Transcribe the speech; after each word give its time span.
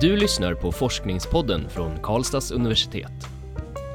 Du 0.00 0.16
lyssnar 0.16 0.54
på 0.54 0.72
Forskningspodden 0.72 1.68
från 1.70 1.98
Karlstads 2.02 2.50
universitet. 2.50 3.12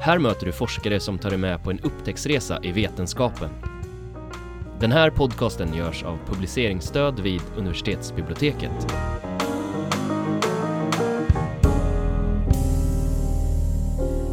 Här 0.00 0.18
möter 0.18 0.46
du 0.46 0.52
forskare 0.52 1.00
som 1.00 1.18
tar 1.18 1.30
dig 1.30 1.38
med 1.38 1.62
på 1.62 1.70
en 1.70 1.80
upptäcktsresa 1.80 2.58
i 2.62 2.72
vetenskapen. 2.72 3.50
Den 4.80 4.92
här 4.92 5.10
podcasten 5.10 5.74
görs 5.74 6.02
av 6.02 6.18
publiceringsstöd 6.26 7.20
vid 7.20 7.40
universitetsbiblioteket. 7.56 8.92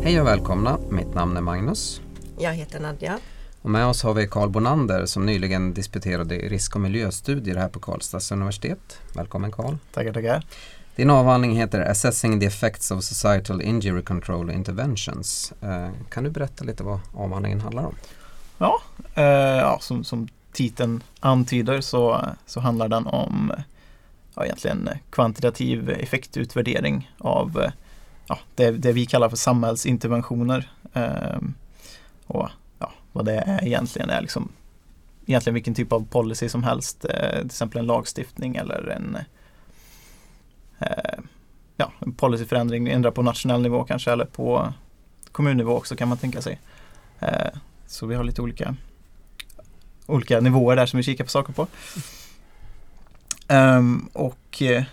Hej 0.03 0.22
och 0.22 0.27
välkomna, 0.27 0.80
mitt 0.90 1.13
namn 1.13 1.38
är 1.38 1.41
Magnus. 1.41 2.02
Jag 2.40 2.53
heter 2.53 2.80
Nadja. 2.80 3.20
Och 3.62 3.70
med 3.70 3.85
oss 3.85 4.03
har 4.03 4.13
vi 4.13 4.27
Carl 4.27 4.49
Bonander 4.49 5.05
som 5.05 5.26
nyligen 5.26 5.73
disputerade 5.73 6.35
i 6.35 6.49
risk 6.49 6.76
och 6.76 6.81
miljöstudier 6.81 7.55
här 7.55 7.70
på 7.70 7.80
Karlstads 7.80 8.31
universitet. 8.31 8.99
Välkommen 9.16 9.52
Carl. 9.52 9.76
Tackar, 9.91 10.13
tackar. 10.13 10.44
Din 11.02 11.10
avhandling 11.10 11.58
heter 11.58 11.82
Assessing 11.82 12.40
the 12.40 12.46
effects 12.46 12.91
of 12.91 13.04
societal 13.04 13.62
injury 13.62 14.02
control 14.02 14.50
interventions. 14.50 15.54
Eh, 15.62 15.90
kan 16.10 16.24
du 16.24 16.30
berätta 16.30 16.64
lite 16.64 16.84
vad 16.84 17.00
avhandlingen 17.14 17.62
handlar 17.62 17.86
om? 17.86 17.96
Ja, 18.58 18.82
eh, 19.16 19.24
ja 19.24 19.77
som, 19.82 20.04
som 20.04 20.27
titeln 20.52 21.04
antyder 21.20 21.82
så, 21.82 22.26
så 22.46 22.60
handlar 22.60 22.88
den 22.88 23.08
om 23.08 23.54
ja, 24.36 24.46
egentligen 24.46 24.90
kvantitativ 25.10 25.90
effektutvärdering 25.90 27.12
av 27.18 27.66
ja, 28.27 28.40
det, 28.55 28.72
det 28.72 28.91
vi 28.91 29.05
kallar 29.05 29.30
för 29.30 29.38
samhällsinterventioner. 29.38 30.72
Eh, 30.94 31.40
och 32.27 32.49
ja, 32.80 32.91
vad 33.12 33.26
det 33.26 33.34
är 33.34 33.66
egentligen 33.66 34.10
är 34.10 34.22
liksom 34.22 34.49
egentligen 35.26 35.54
vilken 35.54 35.76
typ 35.76 35.91
av 35.94 36.05
policy 36.05 36.49
som 36.49 36.63
helst, 36.63 37.05
eh, 37.05 37.38
till 37.38 37.46
exempel 37.46 37.80
en 37.80 37.86
lagstiftning 37.86 38.55
eller 38.55 38.90
en 38.90 39.16
eh, 39.16 39.22
Eh, 40.82 41.20
ja, 41.77 41.91
en 41.99 42.13
policyförändring, 42.13 42.87
ändra 42.87 43.12
på 43.12 43.21
nationell 43.21 43.62
nivå 43.62 43.84
kanske 43.84 44.12
eller 44.12 44.26
på 44.26 44.74
kommunnivå 45.32 45.77
också 45.77 45.96
kan 45.96 46.07
man 46.07 46.18
tänka 46.18 46.41
sig. 46.41 46.60
Eh, 47.20 47.48
så 47.87 48.05
vi 48.05 48.15
har 48.15 48.24
lite 48.24 48.41
olika, 48.41 48.76
olika 50.05 50.40
nivåer 50.40 50.76
där 50.76 50.85
som 50.85 50.98
vi 50.98 51.04
kikar 51.04 51.24
på 51.24 51.29
saker 51.29 51.54
på. 51.54 51.68
Um, 53.54 54.09
och 54.13 54.62
eh, 54.62 54.84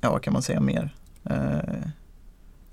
ja, 0.00 0.10
vad 0.10 0.22
kan 0.22 0.32
man 0.32 0.42
säga 0.42 0.60
mer? 0.60 0.94
Uh, 1.30 1.86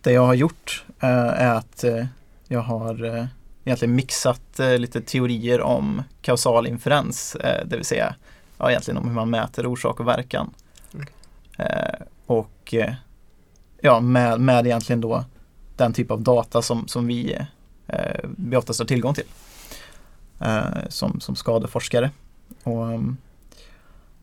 det 0.02 0.12
jag 0.12 0.26
har 0.26 0.34
gjort 0.34 0.86
uh, 1.04 1.10
är 1.10 1.54
att 1.54 1.84
uh, 1.84 2.06
jag 2.48 2.62
har 2.62 3.28
egentligen 3.66 3.96
mixat 3.96 4.60
lite 4.78 5.02
teorier 5.02 5.62
om 5.62 6.04
kausal 6.22 6.68
inferens, 6.68 7.38
det 7.66 7.76
vill 7.76 7.86
säga 7.86 8.16
ja, 8.58 8.70
egentligen 8.70 8.98
om 8.98 9.08
hur 9.08 9.16
man 9.16 9.30
mäter 9.30 9.66
orsak 9.66 10.00
och 10.00 10.08
verkan. 10.08 10.54
Mm. 10.94 11.06
Eh, 11.58 12.06
och 12.26 12.74
eh, 12.74 12.94
ja, 13.82 14.00
med, 14.00 14.42
med 14.42 14.66
egentligen 14.66 15.02
då 15.02 15.24
den 15.76 15.94
typ 15.94 16.12
av 16.12 16.22
data 16.22 16.62
som, 16.62 16.88
som 16.88 17.08
vi, 17.08 17.38
eh, 17.88 18.30
vi 18.38 18.56
oftast 18.56 18.80
har 18.80 18.88
tillgång 18.88 19.14
till 19.14 19.26
som, 20.90 21.20
som 21.20 21.36
skadeforskare. 21.36 22.12
Och, 22.64 22.92
ehm, 22.92 23.18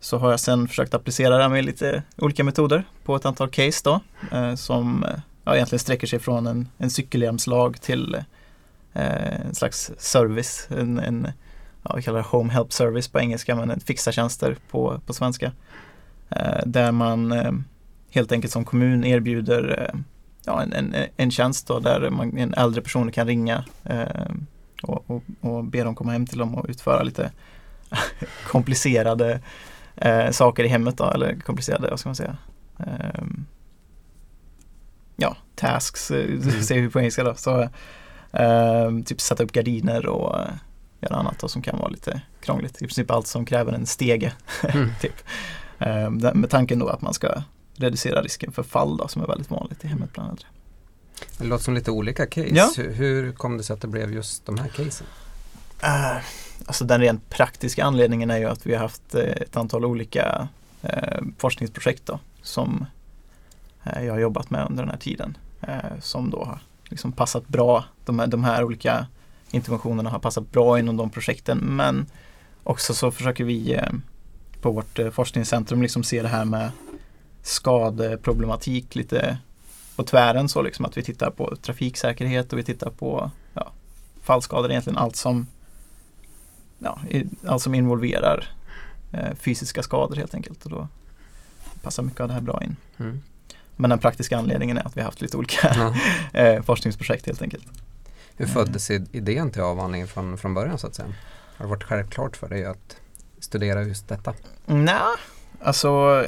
så 0.02 0.18
har 0.18 0.30
jag 0.30 0.40
sen 0.40 0.68
försökt 0.68 0.94
applicera 0.94 1.38
det 1.38 1.48
med 1.48 1.64
lite 1.64 2.02
olika 2.16 2.44
metoder 2.44 2.84
på 3.04 3.16
ett 3.16 3.26
antal 3.26 3.48
case 3.48 3.80
då 3.84 4.00
eh, 4.32 4.54
som 4.54 5.04
ja, 5.44 5.54
egentligen 5.54 5.80
sträcker 5.80 6.06
sig 6.06 6.18
från 6.18 6.46
en, 6.46 6.68
en 6.78 6.90
cykelhjälmslag 6.90 7.80
till 7.80 8.14
eh, 8.92 9.40
en 9.46 9.54
slags 9.54 9.90
service, 9.98 10.68
en, 10.70 10.98
en 10.98 11.28
ja, 11.82 11.94
vi 11.96 12.02
kallar 12.02 12.18
det 12.18 12.24
Home 12.24 12.52
Help 12.52 12.72
Service 12.72 13.08
på 13.08 13.20
engelska 13.20 13.56
men 13.56 13.80
fixartjänster 13.80 14.56
på, 14.70 15.00
på 15.06 15.12
svenska. 15.12 15.52
Eh, 16.36 16.60
där 16.66 16.92
man 16.92 17.32
eh, 17.32 17.52
helt 18.10 18.32
enkelt 18.32 18.52
som 18.52 18.64
kommun 18.64 19.04
erbjuder 19.04 19.90
eh, 19.94 20.00
ja, 20.44 20.62
en, 20.62 20.72
en, 20.72 20.94
en 21.16 21.30
tjänst 21.30 21.66
då, 21.66 21.78
där 21.78 22.10
man, 22.10 22.38
en 22.38 22.54
äldre 22.54 22.82
person 22.82 23.12
kan 23.12 23.26
ringa 23.26 23.64
och, 24.82 25.10
och, 25.10 25.22
och 25.40 25.64
be 25.64 25.84
dem 25.84 25.94
komma 25.94 26.12
hem 26.12 26.26
till 26.26 26.38
dem 26.38 26.54
och 26.54 26.66
utföra 26.68 27.02
lite 27.02 27.30
komplicerade 28.46 29.40
eh, 29.96 30.30
saker 30.30 30.64
i 30.64 30.68
hemmet 30.68 30.96
då, 30.96 31.10
eller 31.10 31.40
komplicerade, 31.40 31.90
vad 31.90 32.00
ska 32.00 32.08
man 32.08 32.16
säga? 32.16 32.36
Eh, 32.78 33.24
ja, 35.16 35.36
tasks, 35.54 36.10
mm. 36.10 36.42
säger 36.62 36.82
vi 36.82 36.90
på 36.90 36.98
engelska 36.98 37.24
då. 37.24 37.34
Så, 37.34 37.62
eh, 38.32 38.90
typ 39.04 39.20
sätta 39.20 39.44
upp 39.44 39.52
gardiner 39.52 40.06
och 40.06 40.38
göra 41.00 41.16
annat 41.16 41.38
då, 41.38 41.48
som 41.48 41.62
kan 41.62 41.78
vara 41.78 41.88
lite 41.88 42.20
krångligt. 42.40 42.76
I 42.76 42.78
princip 42.78 43.10
allt 43.10 43.26
som 43.26 43.44
kräver 43.44 43.72
en 43.72 43.86
stege. 43.86 44.32
Mm. 44.62 44.90
typ. 45.00 45.14
Eh, 45.86 46.10
med 46.10 46.50
tanken 46.50 46.78
då 46.78 46.88
att 46.88 47.00
man 47.02 47.14
ska 47.14 47.42
reducera 47.76 48.22
risken 48.22 48.52
för 48.52 48.62
fall 48.62 48.96
då, 48.96 49.08
som 49.08 49.22
är 49.22 49.26
väldigt 49.26 49.50
vanligt 49.50 49.84
i 49.84 49.88
hemmet 49.88 50.12
bland 50.12 50.30
äldre. 50.30 50.46
Det 51.38 51.44
låter 51.44 51.64
som 51.64 51.74
lite 51.74 51.90
olika 51.90 52.26
case. 52.26 52.48
Ja. 52.54 52.72
Hur 52.76 53.32
kom 53.32 53.56
det 53.56 53.62
sig 53.62 53.74
att 53.74 53.80
det 53.80 53.88
blev 53.88 54.12
just 54.12 54.46
de 54.46 54.58
här 54.58 54.68
casen? 54.68 55.06
Uh, 55.84 56.22
Alltså 56.66 56.84
den 56.84 57.00
rent 57.00 57.30
praktiska 57.30 57.84
anledningen 57.84 58.30
är 58.30 58.38
ju 58.38 58.44
att 58.44 58.66
vi 58.66 58.74
har 58.74 58.80
haft 58.80 59.14
eh, 59.14 59.22
ett 59.22 59.56
antal 59.56 59.84
olika 59.84 60.48
eh, 60.82 61.20
forskningsprojekt 61.38 62.06
då, 62.06 62.18
som 62.42 62.86
eh, 63.84 64.04
jag 64.04 64.12
har 64.12 64.20
jobbat 64.20 64.50
med 64.50 64.66
under 64.70 64.82
den 64.82 64.90
här 64.90 64.98
tiden. 64.98 65.36
Som 66.00 66.30
då 66.30 66.44
har 66.44 66.58
liksom 66.84 67.12
passat 67.12 67.48
bra, 67.48 67.84
de 68.04 68.18
här, 68.18 68.26
de 68.26 68.44
här 68.44 68.64
olika 68.64 69.06
interventionerna 69.50 70.10
har 70.10 70.18
passat 70.18 70.52
bra 70.52 70.78
inom 70.78 70.96
de 70.96 71.10
projekten 71.10 71.58
men 71.58 72.06
också 72.64 72.94
så 72.94 73.10
försöker 73.10 73.44
vi 73.44 73.80
på 74.62 74.70
vårt 74.70 74.98
eh, 74.98 75.10
forskningscentrum 75.10 75.82
liksom 75.82 76.04
se 76.04 76.22
det 76.22 76.28
här 76.28 76.44
med 76.44 76.70
skadeproblematik 77.42 78.94
lite 78.94 79.38
på 79.96 80.04
tvären 80.04 80.48
så 80.48 80.62
liksom 80.62 80.84
att 80.84 80.96
vi 80.96 81.02
tittar 81.02 81.30
på 81.30 81.56
trafiksäkerhet 81.56 82.52
och 82.52 82.58
vi 82.58 82.64
tittar 82.64 82.90
på 82.90 83.30
ja, 83.54 83.72
fallskador, 84.22 84.70
egentligen 84.70 84.98
allt 84.98 85.16
som 85.16 85.46
ja, 86.78 87.00
allt 87.46 87.62
som 87.62 87.74
involverar 87.74 88.44
eh, 89.12 89.34
fysiska 89.34 89.82
skador 89.82 90.16
helt 90.16 90.34
enkelt. 90.34 90.64
Och 90.64 90.70
då 90.70 90.88
passar 91.82 92.02
mycket 92.02 92.20
av 92.20 92.28
det 92.28 92.34
här 92.34 92.40
bra 92.40 92.62
in. 92.64 92.76
Mm. 92.98 93.22
Men 93.76 93.90
den 93.90 93.98
praktiska 93.98 94.38
anledningen 94.38 94.78
är 94.78 94.86
att 94.86 94.96
vi 94.96 95.00
har 95.00 95.04
haft 95.06 95.20
lite 95.20 95.36
olika 95.36 95.94
eh, 96.32 96.62
forskningsprojekt 96.62 97.26
helt 97.26 97.42
enkelt. 97.42 97.66
Hur 98.36 98.46
föddes 98.46 98.90
idén 98.90 99.50
till 99.50 99.62
avhandlingen 99.62 100.08
från, 100.08 100.38
från 100.38 100.54
början 100.54 100.78
så 100.78 100.86
att 100.86 100.94
säga? 100.94 101.08
Har 101.56 101.64
det 101.64 101.70
varit 101.70 101.84
självklart 101.84 102.36
för 102.36 102.48
dig 102.48 102.64
att 102.64 102.96
studera 103.44 103.82
just 103.82 104.08
detta? 104.08 104.34
Nej, 104.66 105.16
alltså 105.60 106.24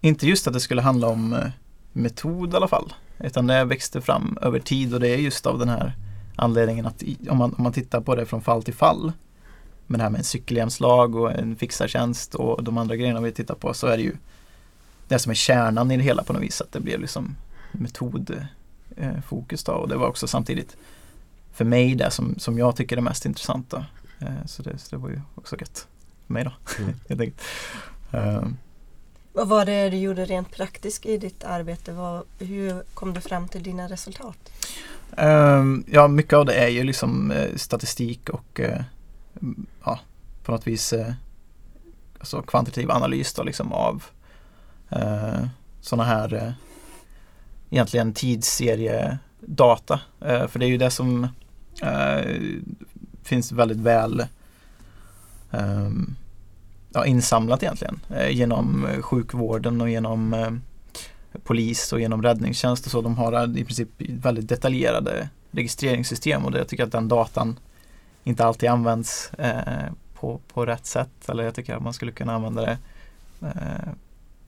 inte 0.00 0.26
just 0.26 0.46
att 0.46 0.52
det 0.52 0.60
skulle 0.60 0.82
handla 0.82 1.08
om 1.08 1.32
eh, 1.32 1.50
metod 1.92 2.52
i 2.52 2.56
alla 2.56 2.68
fall. 2.68 2.92
Utan 3.18 3.46
det 3.46 3.64
växte 3.64 4.00
fram 4.00 4.38
över 4.40 4.60
tid 4.60 4.94
och 4.94 5.00
det 5.00 5.08
är 5.08 5.16
just 5.16 5.46
av 5.46 5.58
den 5.58 5.68
här 5.68 5.92
anledningen 6.36 6.86
att 6.86 7.02
om 7.28 7.38
man, 7.38 7.54
om 7.54 7.62
man 7.62 7.72
tittar 7.72 8.00
på 8.00 8.14
det 8.14 8.26
från 8.26 8.42
fall 8.42 8.62
till 8.62 8.74
fall 8.74 9.12
med 9.86 10.00
det 10.00 10.02
här 10.02 10.10
med 10.10 10.18
en 10.18 10.24
cykelhjälmslag 10.24 11.14
och 11.14 11.32
en 11.32 11.56
fixartjänst 11.56 12.34
och 12.34 12.64
de 12.64 12.78
andra 12.78 12.96
grejerna 12.96 13.20
vi 13.20 13.32
tittar 13.32 13.54
på 13.54 13.74
så 13.74 13.86
är 13.86 13.96
det 13.96 14.02
ju 14.02 14.16
det 15.08 15.18
som 15.18 15.30
är 15.30 15.34
kärnan 15.34 15.90
i 15.90 15.96
det 15.96 16.02
hela 16.02 16.22
på 16.22 16.32
något 16.32 16.42
vis. 16.42 16.60
Att 16.60 16.72
det 16.72 16.80
blev 16.80 17.00
liksom 17.00 17.36
metodfokus 17.72 19.68
eh, 19.68 19.74
då 19.74 19.80
och 19.80 19.88
det 19.88 19.96
var 19.96 20.06
också 20.06 20.26
samtidigt 20.26 20.76
för 21.52 21.64
mig 21.64 21.94
det 21.94 22.10
som, 22.10 22.34
som 22.38 22.58
jag 22.58 22.76
tycker 22.76 22.96
är 22.96 23.00
mest 23.00 23.26
intressant. 23.26 23.74
Eh, 24.22 24.46
så, 24.46 24.62
det, 24.62 24.78
så 24.78 24.96
det 24.96 25.02
var 25.02 25.08
ju 25.08 25.20
också 25.34 25.56
gött 25.60 25.86
för 26.26 26.32
mig 26.32 26.44
då. 26.44 26.52
Mm. 27.08 27.32
um, 28.38 28.56
vad 29.32 29.48
var 29.48 29.64
det 29.64 29.90
du 29.90 29.96
gjorde 29.96 30.24
rent 30.24 30.50
praktiskt 30.50 31.06
i 31.06 31.18
ditt 31.18 31.44
arbete? 31.44 31.92
Vad, 31.92 32.22
hur 32.38 32.82
kom 32.94 33.14
du 33.14 33.20
fram 33.20 33.48
till 33.48 33.62
dina 33.62 33.88
resultat? 33.88 34.52
Um, 35.16 35.84
ja, 35.88 36.08
mycket 36.08 36.32
av 36.32 36.44
det 36.46 36.54
är 36.54 36.68
ju 36.68 36.84
liksom 36.84 37.30
uh, 37.30 37.56
statistik 37.56 38.28
och 38.28 38.60
uh, 38.60 38.82
ja, 39.84 40.00
på 40.42 40.52
något 40.52 40.66
vis 40.66 40.92
eh, 40.92 41.12
alltså 42.18 42.42
kvantitativ 42.42 42.90
analys 42.90 43.34
då 43.34 43.42
liksom 43.42 43.72
av 43.72 44.04
eh, 44.90 45.46
sådana 45.80 46.04
här 46.04 46.34
eh, 46.34 46.52
egentligen 47.70 48.12
tidsseriedata. 48.12 50.00
Eh, 50.20 50.46
för 50.46 50.58
det 50.58 50.66
är 50.66 50.68
ju 50.68 50.78
det 50.78 50.90
som 50.90 51.28
eh, 51.82 52.40
finns 53.22 53.52
väldigt 53.52 53.78
väl 53.78 54.26
um, 55.50 56.16
ja, 56.92 57.06
insamlat 57.06 57.62
egentligen 57.62 58.00
eh, 58.10 58.30
genom 58.30 58.86
eh, 58.86 59.02
sjukvården 59.02 59.80
och 59.80 59.90
genom 59.90 60.34
eh, 60.34 60.50
polis 61.44 61.92
och 61.92 62.00
genom 62.00 62.22
räddningstjänst 62.22 62.86
och 62.86 62.92
så. 62.92 63.00
De 63.00 63.18
har 63.18 63.58
i 63.58 63.64
princip 63.64 63.88
väldigt 63.98 64.48
detaljerade 64.48 65.28
registreringssystem 65.50 66.44
och 66.44 66.50
det, 66.50 66.58
jag 66.58 66.68
tycker 66.68 66.84
att 66.84 66.92
den 66.92 67.08
datan 67.08 67.58
inte 68.24 68.44
alltid 68.44 68.68
används 68.68 69.34
eh, 69.34 69.92
på, 70.14 70.40
på 70.52 70.66
rätt 70.66 70.86
sätt. 70.86 71.28
Eller 71.28 71.44
jag 71.44 71.54
tycker 71.54 71.74
att 71.74 71.82
man 71.82 71.92
skulle 71.92 72.12
kunna 72.12 72.34
använda 72.34 72.62
det 72.62 72.78
eh, 73.40 73.92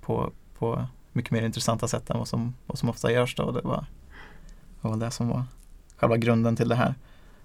på, 0.00 0.32
på 0.59 0.87
mycket 1.12 1.31
mer 1.31 1.43
intressanta 1.43 1.88
sätt 1.88 2.11
än 2.11 2.19
vad 2.19 2.29
som, 2.29 2.55
vad 2.67 2.79
som 2.79 2.88
ofta 2.88 3.12
görs. 3.12 3.35
Då. 3.35 3.50
Det 3.50 3.61
var, 3.61 3.85
det 4.81 4.88
var 4.88 4.97
det 4.97 5.11
som 5.11 5.29
var 5.29 5.44
själva 5.97 6.17
grunden 6.17 6.56
till 6.56 6.69
det 6.69 6.75
här. 6.75 6.94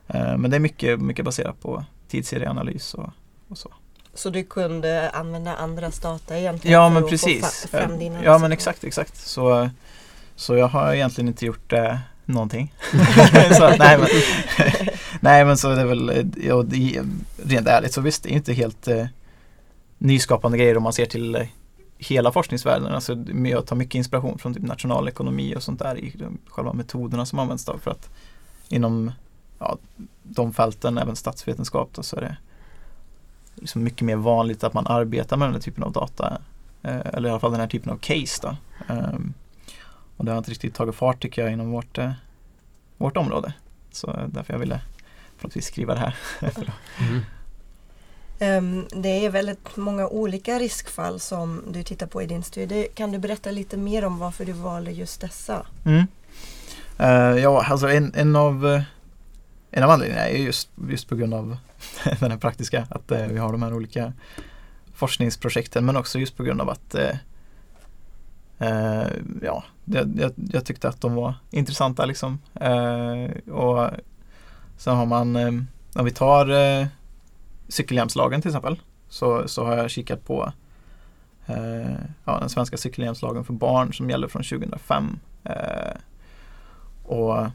Eh, 0.09 0.37
men 0.37 0.51
det 0.51 0.57
är 0.57 0.59
mycket, 0.59 1.01
mycket 1.01 1.25
baserat 1.25 1.61
på 1.61 1.83
tidsserieanalys 2.07 2.93
och, 2.93 3.09
och 3.47 3.57
så. 3.57 3.73
Så 4.13 4.29
du 4.29 4.43
kunde 4.43 5.09
använda 5.09 5.55
andras 5.55 5.99
data 5.99 6.39
egentligen 6.39 6.73
Ja 6.73 6.87
för 6.89 6.93
men 6.93 7.03
att 7.03 7.09
precis. 7.09 7.61
få 7.61 7.67
fram 7.67 7.99
dina 7.99 8.23
Ja 8.23 8.37
men 8.37 8.51
exakt, 8.51 8.83
exakt. 8.83 9.17
Så, 9.27 9.69
så 10.35 10.55
jag 10.55 10.67
har 10.67 10.93
egentligen 10.93 11.27
inte 11.27 11.45
gjort 11.45 11.73
eh, 11.73 11.97
någonting. 12.25 12.73
så, 13.57 13.63
att, 13.63 13.79
nej, 13.79 13.97
men, 13.97 14.07
nej 15.19 15.45
men 15.45 15.57
så 15.57 15.69
är 15.69 15.75
det 15.75 15.83
väl, 15.85 16.09
eh, 16.09 16.25
ja, 16.47 16.63
det, 16.63 16.95
är- 16.95 17.05
rent 17.45 17.67
ärligt 17.67 17.93
så 17.93 18.01
visst 18.01 18.23
det 18.23 18.29
är 18.29 18.33
inte 18.33 18.53
helt 18.53 18.87
eh, 18.87 19.05
nyskapande 19.97 20.57
grejer 20.57 20.77
om 20.77 20.83
man 20.83 20.93
ser 20.93 21.05
till 21.05 21.35
eh, 21.35 21.41
hela 21.97 22.31
forskningsvärlden. 22.31 22.93
Alltså, 22.93 23.15
det- 23.15 23.49
jag 23.49 23.65
tar 23.67 23.75
mycket 23.75 23.95
inspiration 23.95 24.37
från 24.37 24.53
typ 24.53 24.63
nationalekonomi 24.63 25.55
och 25.55 25.63
sånt 25.63 25.79
där 25.79 25.97
i 25.97 26.13
de, 26.19 26.37
själva 26.47 26.73
metoderna 26.73 27.25
som 27.25 27.39
används 27.39 27.65
då 27.65 27.77
för 27.77 27.91
att 27.91 28.09
inom 28.69 29.11
ja, 29.59 29.77
de 30.23 30.53
fälten, 30.53 30.97
även 30.97 31.15
statsvetenskap 31.15 31.89
då, 31.93 32.03
så 32.03 32.15
är 32.15 32.21
det 32.21 32.37
liksom 33.55 33.83
mycket 33.83 34.01
mer 34.01 34.15
vanligt 34.15 34.63
att 34.63 34.73
man 34.73 34.87
arbetar 34.87 35.37
med 35.37 35.47
den 35.47 35.53
här 35.53 35.61
typen 35.61 35.83
av 35.83 35.91
data 35.91 36.41
Eh, 36.81 36.99
eller 37.13 37.29
i 37.29 37.31
alla 37.31 37.39
fall 37.39 37.51
den 37.51 37.59
här 37.59 37.67
typen 37.67 37.91
av 37.91 37.97
case 37.97 38.39
då. 38.41 38.55
Ehm, 38.93 39.33
och 40.17 40.25
det 40.25 40.31
har 40.31 40.37
inte 40.37 40.51
riktigt 40.51 40.75
tagit 40.75 40.95
fart 40.95 41.21
tycker 41.21 41.41
jag 41.41 41.51
inom 41.51 41.71
vårt, 41.71 41.97
eh, 41.97 42.11
vårt 42.97 43.17
område. 43.17 43.53
Så 43.91 44.07
eh, 44.07 44.27
därför 44.27 44.53
jag 44.53 44.59
ville 44.59 44.81
på 45.39 45.47
något 45.47 45.57
vis 45.57 45.65
skriva 45.65 45.93
det 45.93 45.99
här. 45.99 46.15
Mm. 46.99 47.21
Ehm, 48.39 48.87
det 48.91 49.25
är 49.25 49.29
väldigt 49.29 49.77
många 49.77 50.07
olika 50.07 50.59
riskfall 50.59 51.19
som 51.19 51.63
du 51.71 51.83
tittar 51.83 52.07
på 52.07 52.21
i 52.21 52.25
din 52.25 52.43
studie. 52.43 52.87
Kan 52.93 53.11
du 53.11 53.17
berätta 53.17 53.51
lite 53.51 53.77
mer 53.77 54.05
om 54.05 54.19
varför 54.19 54.45
du 54.45 54.51
valde 54.51 54.91
just 54.91 55.21
dessa? 55.21 55.65
Mm. 55.85 56.07
Eh, 56.97 57.43
ja, 57.43 57.65
alltså 57.65 57.89
en, 57.89 58.13
en 58.15 58.35
av 58.35 58.67
eh, 58.67 58.81
en 59.71 59.83
av 59.83 59.89
anledningarna 59.89 60.27
är 60.27 60.37
just, 60.37 60.69
just 60.89 61.09
på 61.09 61.15
grund 61.15 61.33
av 61.33 61.57
den 62.19 62.31
här 62.31 62.37
praktiska, 62.37 62.87
att 62.89 63.11
eh, 63.11 63.27
vi 63.27 63.37
har 63.37 63.51
de 63.51 63.63
här 63.63 63.73
olika 63.73 64.13
forskningsprojekten 64.93 65.85
men 65.85 65.97
också 65.97 66.19
just 66.19 66.37
på 66.37 66.43
grund 66.43 66.61
av 66.61 66.69
att 66.69 66.95
eh, 66.95 67.15
eh, 68.59 69.07
ja, 69.41 69.63
jag, 69.85 70.19
jag, 70.19 70.31
jag 70.35 70.65
tyckte 70.65 70.89
att 70.89 71.01
de 71.01 71.15
var 71.15 71.33
intressanta 71.51 72.05
liksom. 72.05 72.39
Eh, 72.55 73.51
och 73.53 73.89
sen 74.77 74.95
har 74.95 75.05
man, 75.05 75.35
eh, 75.35 75.51
om 75.95 76.05
vi 76.05 76.11
tar 76.11 76.49
eh, 76.49 76.87
cykelhjälmslagen 77.67 78.41
till 78.41 78.49
exempel, 78.49 78.79
så, 79.09 79.47
så 79.47 79.65
har 79.65 79.77
jag 79.77 79.89
kikat 79.89 80.25
på 80.25 80.51
eh, 81.45 81.95
ja, 82.25 82.39
den 82.39 82.49
svenska 82.49 82.77
cykelhjälmslagen 82.77 83.43
för 83.45 83.53
barn 83.53 83.93
som 83.93 84.09
gäller 84.09 84.27
från 84.27 84.43
2005. 84.43 85.19
Eh, 85.43 85.97
och 87.03 87.47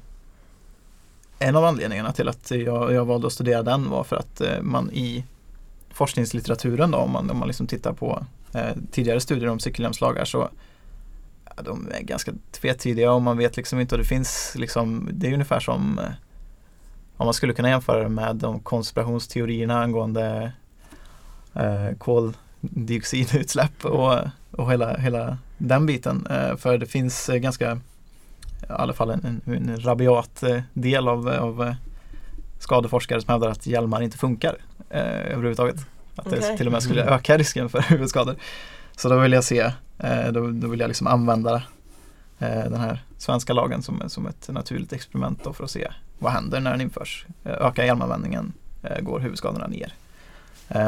en 1.39 1.57
av 1.57 1.65
anledningarna 1.65 2.13
till 2.13 2.29
att 2.29 2.51
jag, 2.51 2.93
jag 2.93 3.05
valde 3.05 3.27
att 3.27 3.33
studera 3.33 3.63
den 3.63 3.91
var 3.91 4.05
för 4.05 4.17
att 4.17 4.41
eh, 4.41 4.63
man 4.63 4.91
i 4.93 5.25
forskningslitteraturen 5.91 6.91
då, 6.91 6.99
om 6.99 7.11
man, 7.11 7.31
om 7.31 7.39
man 7.39 7.49
liksom 7.49 7.67
tittar 7.67 7.93
på 7.93 8.27
eh, 8.53 8.77
tidigare 8.91 9.21
studier 9.21 9.49
om 9.49 9.61
cykelhjälmslagar 9.61 10.25
så 10.25 10.49
ja, 11.45 11.63
de 11.63 11.89
är 11.93 12.01
ganska 12.03 12.33
tvetydiga 12.53 13.13
och 13.13 13.23
man 13.23 13.39
vet 13.39 13.57
liksom 13.57 13.81
inte 13.81 13.95
och 13.95 13.99
det 13.99 14.09
finns 14.09 14.55
liksom, 14.59 15.09
det 15.13 15.29
är 15.29 15.33
ungefär 15.33 15.61
som 15.61 15.99
eh, 15.99 16.11
om 17.17 17.27
man 17.27 17.35
skulle 17.35 17.53
kunna 17.53 17.69
jämföra 17.69 18.03
det 18.03 18.09
med 18.09 18.37
de 18.37 18.61
konspirationsteorierna 18.61 19.83
angående 19.83 20.53
eh, 21.55 21.97
koldioxidutsläpp 21.99 23.85
och, 23.85 24.19
och 24.51 24.73
hela, 24.73 24.97
hela 24.97 25.39
den 25.59 25.87
biten. 25.87 26.27
Eh, 26.31 26.57
för 26.57 26.79
det 26.79 26.87
finns 26.87 27.29
eh, 27.29 27.37
ganska 27.37 27.81
i 28.69 28.73
alla 28.73 28.93
fall 28.93 29.11
en, 29.11 29.41
en, 29.47 29.81
rabiat 29.81 30.43
eh, 30.43 30.63
del 30.73 31.09
av, 31.09 31.29
av 31.29 31.63
eh, 31.63 31.75
skadeforskare 32.59 33.21
som 33.21 33.33
hävdar 33.33 33.49
att 33.49 33.67
hjälmar 33.67 34.03
inte 34.03 34.19
funkar 34.19 34.57
eh, 34.91 35.33
överhuvudtaget. 35.33 35.87
Att 36.17 36.31
det 36.31 36.39
Okej. 36.39 36.57
till 36.57 36.67
och 36.67 36.73
med 36.73 36.83
skulle 36.83 37.05
öka 37.05 37.39
risken 37.39 37.69
för 37.69 37.81
huvudskador. 37.89 38.37
Så 38.97 39.09
då 39.09 39.19
vill 39.19 39.33
jag 39.33 39.45
se, 39.45 39.61
eh, 39.99 40.33
då, 40.33 40.51
då 40.51 40.69
vill 40.69 40.81
jag 40.81 40.89
liksom 40.89 41.07
använda 41.07 41.55
eh, 42.39 42.65
den 42.65 42.81
här 42.81 43.05
svenska 43.19 43.53
lagen 43.53 43.83
som, 43.83 44.03
som 44.07 44.27
ett 44.27 44.49
naturligt 44.49 44.93
experiment 44.93 45.45
då 45.45 45.53
för 45.53 45.65
att 45.65 45.71
se 45.71 45.89
vad 46.19 46.33
händer 46.33 46.61
när 46.61 46.71
den 46.71 46.81
införs. 46.81 47.27
Eh, 47.45 47.53
ökar 47.53 47.85
hjälmanvändningen, 47.85 48.53
går 49.01 49.21
huvudskadorna 49.21 49.67
ner. 49.67 49.95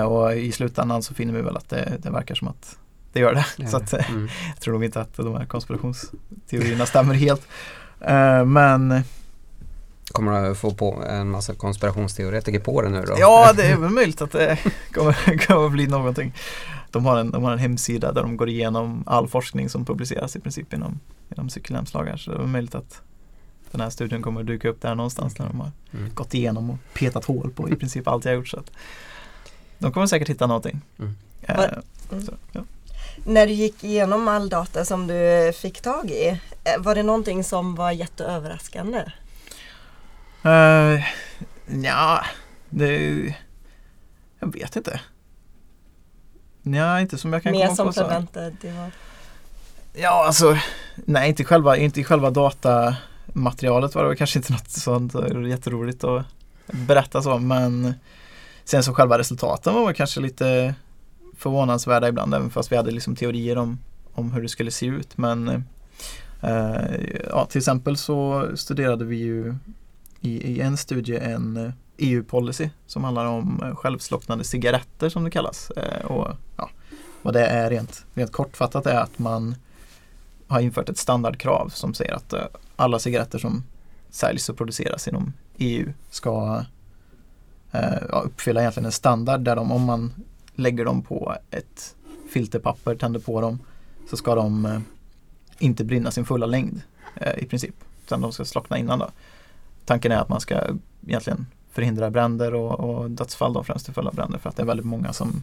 Och 0.06 0.34
i 0.34 0.52
slutändan 0.52 1.02
så 1.02 1.14
finner 1.14 1.32
vi 1.32 1.43
väl 1.43 1.56
att 1.56 1.69
det, 1.69 1.93
det 1.99 2.11
verkar 2.11 2.34
som 2.34 2.49
att 2.49 2.78
det 3.16 3.20
gör 3.20 3.34
det. 3.34 3.46
Ja. 3.56 3.66
Så 3.68 3.76
att, 3.76 3.92
eh, 3.92 4.10
Mm. 4.10 4.28
jag 4.54 4.60
tror 4.60 4.74
nog 4.74 4.84
inte 4.84 5.00
att 5.00 5.16
de 5.16 5.34
här 5.36 5.46
konspirationsteorierna 5.46 6.86
stämmer 6.86 7.14
helt. 7.14 7.42
Eh, 8.00 8.44
men 8.44 9.02
Kommer 10.12 10.48
du 10.48 10.54
få 10.54 10.74
på 10.74 11.02
en 11.08 11.30
massa 11.30 11.54
konspirationsteoretiker 11.54 12.60
på 12.60 12.82
det 12.82 12.88
nu 12.88 13.02
då? 13.02 13.14
ja, 13.18 13.52
det 13.56 13.62
är 13.62 13.76
väl 13.80 13.90
möjligt 13.90 14.22
att 14.22 14.32
det 14.32 14.58
kommer, 14.92 15.46
kommer 15.46 15.68
bli 15.68 15.86
någonting. 15.86 16.34
De 16.90 17.06
har, 17.06 17.18
en, 17.18 17.30
de 17.30 17.42
har 17.42 17.52
en 17.52 17.58
hemsida 17.58 18.12
där 18.12 18.22
de 18.22 18.36
går 18.36 18.48
igenom 18.48 19.04
all 19.06 19.28
forskning 19.28 19.68
som 19.68 19.84
publiceras 19.84 20.36
i 20.36 20.40
princip 20.40 20.72
inom, 20.74 21.00
inom 21.36 21.50
cykelhjälmslagar. 21.50 22.16
Så 22.16 22.30
det 22.30 22.36
är 22.42 22.46
möjligt 22.46 22.74
att 22.74 23.00
den 23.70 23.80
här 23.80 23.90
studien 23.90 24.22
kommer 24.22 24.40
att 24.40 24.46
dyka 24.46 24.68
upp 24.68 24.80
där 24.82 24.94
någonstans 24.94 25.38
när 25.38 25.46
de 25.46 25.60
har 25.60 25.70
Mm. 25.94 26.10
gått 26.14 26.34
igenom 26.34 26.70
och 26.70 26.78
petat 26.94 27.24
hål 27.24 27.50
på 27.50 27.68
i 27.70 27.76
princip 27.76 28.08
allt 28.08 28.24
jag 28.24 28.32
har 28.32 28.36
gjort. 28.36 28.48
Så 28.48 28.56
att 28.58 28.70
de 29.78 29.92
kommer 29.92 30.06
säkert 30.06 30.28
hitta 30.28 30.46
någonting. 30.46 30.80
Mm. 30.98 31.14
Mm. 31.48 32.22
så, 32.26 32.32
ja. 32.52 32.60
När 33.28 33.46
du 33.46 33.52
gick 33.52 33.84
igenom 33.84 34.28
all 34.28 34.49
data 34.49 34.84
som 34.84 35.06
du 35.06 35.52
fick 35.52 35.81
tag 35.81 36.11
i, 36.11 36.28
eh, 36.64 36.78
var 36.78 36.94
det 36.94 37.02
någonting 37.02 37.44
som 37.44 37.75
var 37.75 37.90
jätteöverraskande? 37.90 39.05
Uh, 40.46 41.05
ja, 41.84 42.25
det... 42.70 43.34
Jag 44.38 44.52
vet 44.52 44.76
inte. 44.76 45.00
Ja, 46.62 47.00
inte 47.00 47.19
som 47.19 47.32
jag 47.32 47.43
kan 47.43 47.52
Mer 47.52 47.67
komma 47.67 47.76
som 47.76 47.87
på. 47.87 47.93
Så. 47.93 48.00
förväntat? 48.00 48.52
Det 48.61 48.73
var... 48.73 48.90
Ja, 49.94 50.26
alltså 50.26 50.58
nej, 50.94 51.28
inte 51.28 51.44
själva, 51.44 51.76
inte 51.76 52.05
själva 52.05 52.31
datamaterialet 52.31 53.94
var 53.94 54.05
det 54.05 54.17
kanske 54.17 54.38
inte 54.38 54.52
något 54.52 54.70
sånt 54.70 55.14
eh, 55.14 55.49
jätteroligt 55.49 56.05
att 56.05 56.26
berätta 56.67 57.23
så, 57.23 57.38
men 57.38 57.94
sen 58.64 58.82
så 58.82 58.94
själva 58.94 59.19
resultaten 59.19 59.75
var 59.75 59.93
kanske 59.93 60.20
lite 60.20 60.75
förvånansvärda 61.36 62.08
ibland, 62.08 62.34
även 62.34 62.50
fast 62.50 62.72
vi 62.72 62.76
hade 62.76 62.90
liksom 62.90 63.16
teorier 63.16 63.58
om, 63.58 63.78
om 64.12 64.32
hur 64.32 64.42
det 64.42 64.48
skulle 64.48 64.70
se 64.70 64.86
ut. 64.86 65.18
Men 65.18 65.48
eh, 66.40 66.84
ja, 67.30 67.46
till 67.46 67.58
exempel 67.58 67.96
så 67.96 68.48
studerade 68.54 69.04
vi 69.04 69.16
ju 69.16 69.54
i, 70.20 70.52
i 70.52 70.60
en 70.60 70.76
studie 70.76 71.16
en 71.16 71.56
eh, 71.56 71.64
e 71.64 71.72
EU-policy 71.98 72.70
som 72.86 73.04
handlar 73.04 73.26
om 73.26 73.62
eh, 73.62 73.74
självslocknande 73.74 74.44
cigaretter 74.44 75.08
som 75.08 75.24
det 75.24 75.30
kallas. 75.30 75.70
Eh, 75.70 76.06
och 76.06 76.28
ja, 76.56 76.70
vad 77.22 77.34
det 77.34 77.46
är 77.46 77.70
rent, 77.70 78.04
rent 78.14 78.32
kortfattat 78.32 78.87
är 78.87 78.99
att 79.00 79.18
man 79.18 79.54
har 80.46 80.61
infört 80.61 80.88
ett 80.88 80.99
standardkrav 80.99 81.68
som 81.68 81.94
säger 81.94 82.14
att 82.14 82.32
eh, 82.32 82.44
alla 82.76 82.99
cigaretter 82.99 83.38
som 83.38 83.64
säljs 84.11 84.49
och 84.49 84.56
produceras 84.56 85.08
inom 85.08 85.32
EU 85.58 85.92
ska 86.11 86.64
eh, 87.72 87.99
ja, 88.08 88.22
uppfylla 88.25 88.61
egentligen 88.61 88.87
en 88.87 88.92
standard 88.92 89.40
där 89.40 89.56
de, 89.56 89.72
om 89.72 89.82
man 89.82 90.12
lägger 90.56 90.84
dem 90.84 91.02
på 91.02 91.36
ett 91.50 91.96
filterpapper, 92.30 92.94
tänder 92.94 93.20
på 93.20 93.40
dem, 93.40 93.58
så 94.10 94.16
ska 94.16 94.34
de 94.34 94.66
eh, 94.66 94.80
inte 95.58 95.84
brinna 95.84 96.10
sin 96.10 96.25
fulla 96.25 96.46
längd 96.46 96.82
eh, 97.14 97.38
i 97.38 97.46
princip. 97.46 97.75
Utan 98.04 98.20
de 98.20 98.32
ska 98.32 98.44
slockna 98.44 98.78
innan 98.78 98.98
då. 98.98 99.10
Tanken 99.84 100.12
är 100.12 100.16
att 100.16 100.28
man 100.28 100.40
ska 100.40 100.60
egentligen 101.06 101.46
förhindra 101.70 102.10
bränder 102.10 102.54
och, 102.54 102.80
och 102.80 103.10
dödsfall 103.10 103.52
då 103.52 103.64
främst 103.64 103.84
till 103.84 103.94
följd 103.94 104.08
av 104.08 104.14
bränder 104.14 104.38
för 104.38 104.50
att 104.50 104.56
det 104.56 104.62
är 104.62 104.66
väldigt 104.66 104.86
många 104.86 105.12
som 105.12 105.42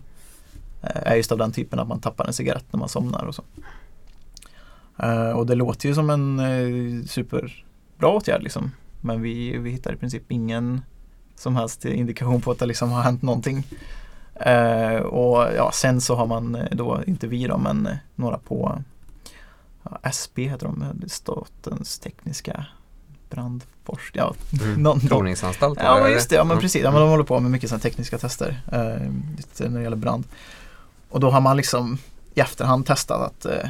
eh, 0.81 1.11
är 1.11 1.15
just 1.15 1.31
av 1.31 1.37
den 1.37 1.51
typen 1.51 1.79
att 1.79 1.87
man 1.87 1.99
tappar 1.99 2.25
en 2.25 2.33
cigarett 2.33 2.65
när 2.71 2.79
man 2.79 2.89
somnar 2.89 3.25
och 3.25 3.35
så. 3.35 3.43
Och 5.35 5.45
det 5.45 5.55
låter 5.55 5.89
ju 5.89 5.95
som 5.95 6.09
en 6.09 7.07
superbra 7.07 8.09
åtgärd 8.09 8.43
liksom. 8.43 8.71
Men 9.01 9.21
vi, 9.21 9.57
vi 9.57 9.69
hittar 9.69 9.93
i 9.93 9.95
princip 9.95 10.31
ingen 10.31 10.81
som 11.35 11.55
helst 11.55 11.85
indikation 11.85 12.41
på 12.41 12.51
att 12.51 12.59
det 12.59 12.65
liksom 12.65 12.91
har 12.91 13.01
hänt 13.01 13.21
någonting. 13.21 13.63
Eh, 14.35 14.95
och 14.95 15.53
ja, 15.55 15.71
sen 15.73 16.01
så 16.01 16.15
har 16.15 16.25
man 16.25 16.55
eh, 16.55 16.67
då, 16.71 17.01
inte 17.07 17.27
vi 17.27 17.47
då, 17.47 17.57
men 17.57 17.87
eh, 17.87 17.95
några 18.15 18.37
på 18.37 18.83
ja, 19.83 19.99
SB 20.03 20.47
heter 20.49 20.65
de, 20.65 20.81
eh, 20.81 21.07
Statens 21.07 21.99
tekniska 21.99 22.65
brandforskning. 23.29 24.23
Ja, 24.23 24.33
Mm. 24.63 24.83
någon, 24.83 24.99
Provningsanstalt 24.99 25.79
Ja 25.81 25.99
men 26.03 26.11
just 26.11 26.29
det, 26.29 26.35
ja 26.35 26.43
men 26.43 26.51
Mm. 26.51 26.61
precis. 26.61 26.83
Ja, 26.83 26.91
men 26.91 27.01
de 27.01 27.09
håller 27.09 27.23
på 27.23 27.39
med 27.39 27.51
mycket 27.51 27.69
sådana 27.69 27.81
tekniska 27.81 28.17
tester 28.17 28.61
eh, 28.71 28.79
när 29.69 29.77
det 29.77 29.83
gäller 29.83 29.97
brand. 29.97 30.23
Och 31.09 31.19
då 31.19 31.29
har 31.31 31.41
man 31.41 31.57
liksom 31.57 31.97
i 32.33 32.39
efterhand 32.39 32.85
testat 32.85 33.21
att 33.21 33.45
eh, 33.45 33.69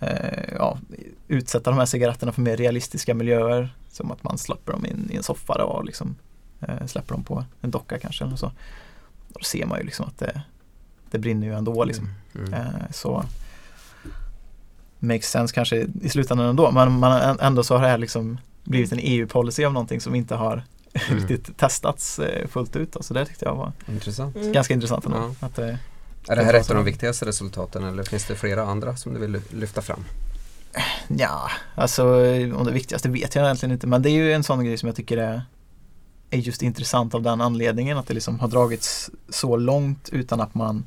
eh, 0.00 0.54
ja, 0.58 0.78
utsätta 1.28 1.70
de 1.70 1.78
här 1.78 1.86
cigaretterna 1.86 2.32
för 2.32 2.42
mer 2.42 2.56
realistiska 2.56 3.14
miljöer. 3.14 3.74
Som 3.90 4.10
att 4.12 4.22
man 4.24 4.38
släpper 4.38 4.72
dem 4.72 4.86
in 4.86 5.10
i 5.12 5.16
en 5.16 5.22
soffa 5.22 5.64
och 5.64 5.84
liksom, 5.84 6.16
eh, 6.60 6.86
släpper 6.86 7.14
dem 7.14 7.24
på 7.24 7.44
en 7.60 7.70
docka 7.70 7.98
kanske 7.98 8.24
eller 8.24 8.36
så. 8.36 8.52
Då 9.28 9.40
ser 9.44 9.66
man 9.66 9.78
ju 9.78 9.84
liksom 9.84 10.06
att 10.06 10.18
det, 10.18 10.42
det 11.10 11.18
brinner 11.18 11.46
ju 11.46 11.54
ändå 11.54 11.84
liksom. 11.84 12.08
Mm. 12.34 12.54
Eh, 12.54 12.66
så 12.90 13.24
makes 14.98 15.30
sense 15.30 15.54
kanske 15.54 15.86
i 16.02 16.08
slutändan 16.08 16.46
ändå. 16.46 16.70
Men 16.70 16.92
man, 16.98 17.38
ändå 17.40 17.62
så 17.62 17.74
har 17.74 17.82
det 17.82 17.88
här 17.88 17.98
liksom 17.98 18.38
blivit 18.64 18.92
en 18.92 18.98
EU-policy 19.02 19.64
av 19.64 19.72
någonting 19.72 20.00
som 20.00 20.14
inte 20.14 20.34
har 20.34 20.62
Mm. 21.10 21.18
riktigt 21.26 21.56
testats 21.58 22.18
eh, 22.18 22.46
fullt 22.48 22.76
ut. 22.76 22.92
Då. 22.92 23.02
Så 23.02 23.14
det 23.14 23.24
tyckte 23.26 23.44
jag 23.44 23.54
var 23.54 23.72
Intressant. 23.88 24.36
Mm. 24.36 24.52
ganska 24.52 24.74
intressant 24.74 25.04
ändå. 25.06 25.34
Ja. 25.40 25.46
Att, 25.46 25.58
eh, 25.58 25.66
Är 26.28 26.36
det 26.36 26.44
här 26.44 26.54
ett 26.54 26.70
av 26.70 26.76
de 26.76 26.84
viktigaste 26.84 27.26
resultaten 27.26 27.84
eller 27.84 28.02
finns 28.02 28.24
det 28.26 28.34
flera 28.34 28.62
andra 28.62 28.96
som 28.96 29.14
du 29.14 29.20
vill 29.20 29.30
ly- 29.30 29.40
lyfta 29.50 29.82
fram? 29.82 30.04
Ja, 31.08 31.50
alltså 31.74 32.04
om 32.54 32.64
det 32.64 32.72
viktigaste 32.72 33.08
vet 33.08 33.34
jag 33.34 33.44
egentligen 33.44 33.72
inte 33.72 33.86
men 33.86 34.02
det 34.02 34.10
är 34.10 34.12
ju 34.12 34.32
en 34.32 34.42
sån 34.44 34.64
grej 34.64 34.78
som 34.78 34.86
jag 34.86 34.96
tycker 34.96 35.16
är, 35.16 35.42
är 36.30 36.38
just 36.38 36.62
intressant 36.62 37.14
av 37.14 37.22
den 37.22 37.40
anledningen 37.40 37.98
att 37.98 38.06
det 38.06 38.14
liksom 38.14 38.40
har 38.40 38.48
dragits 38.48 39.10
så 39.28 39.56
långt 39.56 40.08
utan 40.12 40.40
att 40.40 40.54
man 40.54 40.84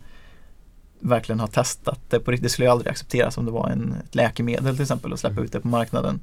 verkligen 1.00 1.40
har 1.40 1.48
testat 1.48 2.00
det 2.10 2.20
på 2.20 2.32
riktigt. 2.32 2.44
Det 2.44 2.50
skulle 2.50 2.66
jag 2.66 2.72
aldrig 2.72 2.92
acceptera 2.92 3.32
om 3.38 3.46
det 3.46 3.52
var 3.52 3.70
en, 3.70 3.96
ett 4.06 4.16
läkemedel 4.16 4.76
till 4.76 4.82
exempel 4.82 5.14
och 5.14 5.20
släppa 5.20 5.34
Mm. 5.34 5.46
ut 5.46 5.52
det 5.52 5.60
på 5.60 5.68
marknaden. 5.68 6.20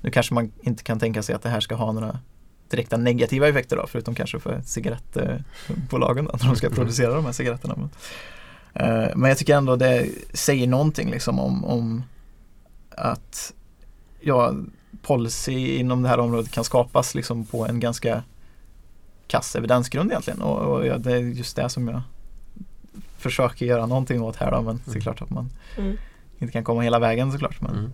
Nu 0.00 0.10
kanske 0.10 0.34
man 0.34 0.52
inte 0.62 0.82
kan 0.82 0.98
tänka 1.00 1.22
sig 1.22 1.34
att 1.34 1.42
det 1.42 1.48
här 1.48 1.60
ska 1.60 1.74
ha 1.74 1.92
några 1.92 2.18
direkta 2.70 2.96
negativa 2.96 3.48
effekter 3.48 3.76
då, 3.76 3.86
förutom 3.86 4.14
kanske 4.14 4.38
för 4.40 4.62
cigarettbolagen 4.64 6.24
då, 6.24 6.30
när 6.40 6.46
de 6.46 6.56
ska 6.56 6.66
Mm. 6.66 6.76
producera 6.76 7.14
de 7.14 7.24
här 7.24 7.32
cigaretterna. 7.32 7.74
Men, 7.76 7.90
eh, 8.74 9.16
men 9.16 9.28
jag 9.28 9.38
tycker 9.38 9.56
ändå 9.56 9.76
det 9.76 10.08
säger 10.34 10.66
någonting 10.66 11.10
liksom 11.10 11.38
om, 11.40 11.64
om 11.64 12.02
att 12.90 13.52
ja, 14.20 14.54
policy 15.02 15.76
inom 15.76 16.02
det 16.02 16.08
här 16.08 16.18
området 16.18 16.50
kan 16.50 16.64
skapas 16.64 17.14
liksom 17.14 17.44
på 17.46 17.66
en 17.66 17.80
ganska 17.80 18.22
kass 19.28 19.56
evidensgrund 19.56 20.10
egentligen 20.10 20.42
och, 20.42 20.58
och 20.58 20.86
ja, 20.86 20.98
det 20.98 21.12
är 21.12 21.18
just 21.18 21.56
det 21.56 21.68
som 21.68 21.88
jag 21.88 22.00
försöker 23.18 23.66
göra 23.66 23.86
någonting 23.86 24.22
åt 24.22 24.36
här 24.36 24.50
då 24.50 24.62
men 24.62 24.76
det 24.76 24.90
är 24.90 24.90
Mm. 24.90 25.00
klart 25.02 25.22
att 25.22 25.30
man 25.30 25.50
Mm. 25.78 25.96
inte 26.38 26.52
kan 26.52 26.64
komma 26.64 26.82
hela 26.82 26.98
vägen 26.98 27.32
såklart. 27.32 27.60
Men, 27.60 27.74
Mm. 27.76 27.92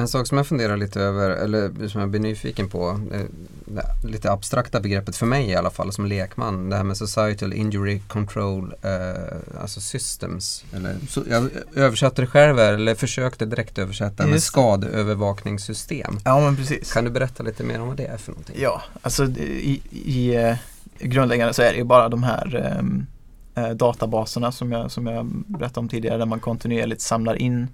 Eh, 0.00 0.02
En 0.02 0.08
sak 0.08 0.26
som 0.26 0.36
jag 0.36 0.46
funderar 0.46 0.76
lite 0.76 1.00
över, 1.00 1.30
eller 1.30 1.88
som 1.88 2.00
jag 2.00 2.10
blir 2.10 2.20
nyfiken 2.20 2.68
på, 2.68 3.00
eh, 3.12 3.20
det 3.64 4.08
lite 4.08 4.32
abstrakta 4.32 4.80
begreppet 4.80 5.16
för 5.16 5.26
mig 5.26 5.50
i 5.50 5.54
alla 5.54 5.70
fall 5.70 5.92
som 5.92 6.06
lekman, 6.06 6.70
det 6.70 6.76
här 6.76 6.84
med 6.84 6.96
societal 6.96 7.52
injury 7.52 8.00
control, 8.08 8.74
eh, 8.82 9.60
alltså 9.60 9.80
systems. 9.80 10.64
Eller, 10.76 10.96
så, 11.08 11.22
jag 11.30 11.48
översatte 11.74 12.22
det 12.22 12.26
själv 12.26 12.58
här, 12.58 12.72
eller 12.72 12.94
försökte 12.94 13.46
direkt 13.46 13.78
översätta 13.78 14.26
med 14.26 14.42
skadeövervakningssystem. 14.42 16.18
ja 16.24 16.40
men 16.40 16.56
precis. 16.56 16.92
Kan 16.92 17.04
du 17.04 17.10
berätta 17.10 17.42
lite 17.42 17.64
mer 17.64 17.80
om 17.80 17.88
vad 17.88 17.96
det 17.96 18.06
är 18.06 18.16
för 18.16 18.32
någonting? 18.32 18.56
Ja, 18.58 18.82
alltså 19.02 19.24
i, 19.24 19.82
i 19.90 20.34
eh, 20.34 20.56
grundläggande 20.98 21.54
så 21.54 21.62
är 21.62 21.72
det 21.72 21.78
ju 21.78 21.84
bara 21.84 22.08
de 22.08 22.22
här 22.22 22.74
ehm, 22.78 23.06
eh, 23.54 23.70
databaserna 23.70 24.52
som 24.52 24.72
jag, 24.72 24.90
som 24.90 25.06
jag 25.06 25.26
berättade 25.26 25.80
om 25.80 25.88
tidigare 25.88 26.18
där 26.18 26.26
man 26.26 26.40
kontinuerligt 26.40 27.00
samlar 27.00 27.34
in 27.34 27.68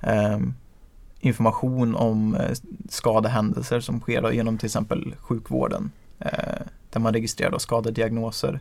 ehm, 0.00 0.54
information 1.20 1.94
om 1.94 2.34
eh, 2.34 2.56
skadehändelser 2.88 3.80
som 3.80 4.00
sker 4.00 4.30
genom 4.30 4.58
till 4.58 4.66
exempel 4.66 5.14
sjukvården. 5.20 5.90
Eh, 6.18 6.62
där 6.90 7.00
man 7.00 7.12
registrerar 7.12 7.50
då 7.50 7.58
skadediagnoser 7.58 8.60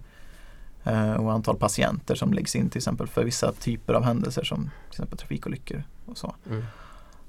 eh, 0.83 1.13
och 1.13 1.31
antal 1.31 1.57
patienter 1.57 2.15
som 2.15 2.33
läggs 2.33 2.55
in 2.55 2.69
till 2.69 2.79
exempel 2.79 3.07
för 3.07 3.23
vissa 3.23 3.51
typer 3.51 3.93
av 3.93 4.03
händelser 4.03 4.43
som 4.43 4.57
till 4.57 4.91
exempel 4.91 5.17
trafikolyckor 5.17 5.83
och 6.05 6.17
så. 6.17 6.35
Mm. 6.49 6.63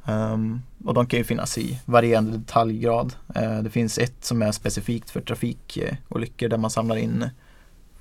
Ehm, 0.05 0.63
och 0.85 0.95
de 0.95 1.07
kan 1.07 1.19
ju 1.19 1.25
finnas 1.25 1.59
i 1.59 1.81
varierande 1.85 2.39
detaljgrad. 2.39 3.15
Det 3.63 3.71
finns 3.71 3.99
ett 3.99 4.25
som 4.25 4.43
är 4.43 4.53
specifikt 4.53 5.11
för 5.11 5.21
trafikolyckor 5.21 6.49
där 6.49 6.59
man 6.59 6.71
samlar 6.71 6.97
in 6.97 7.31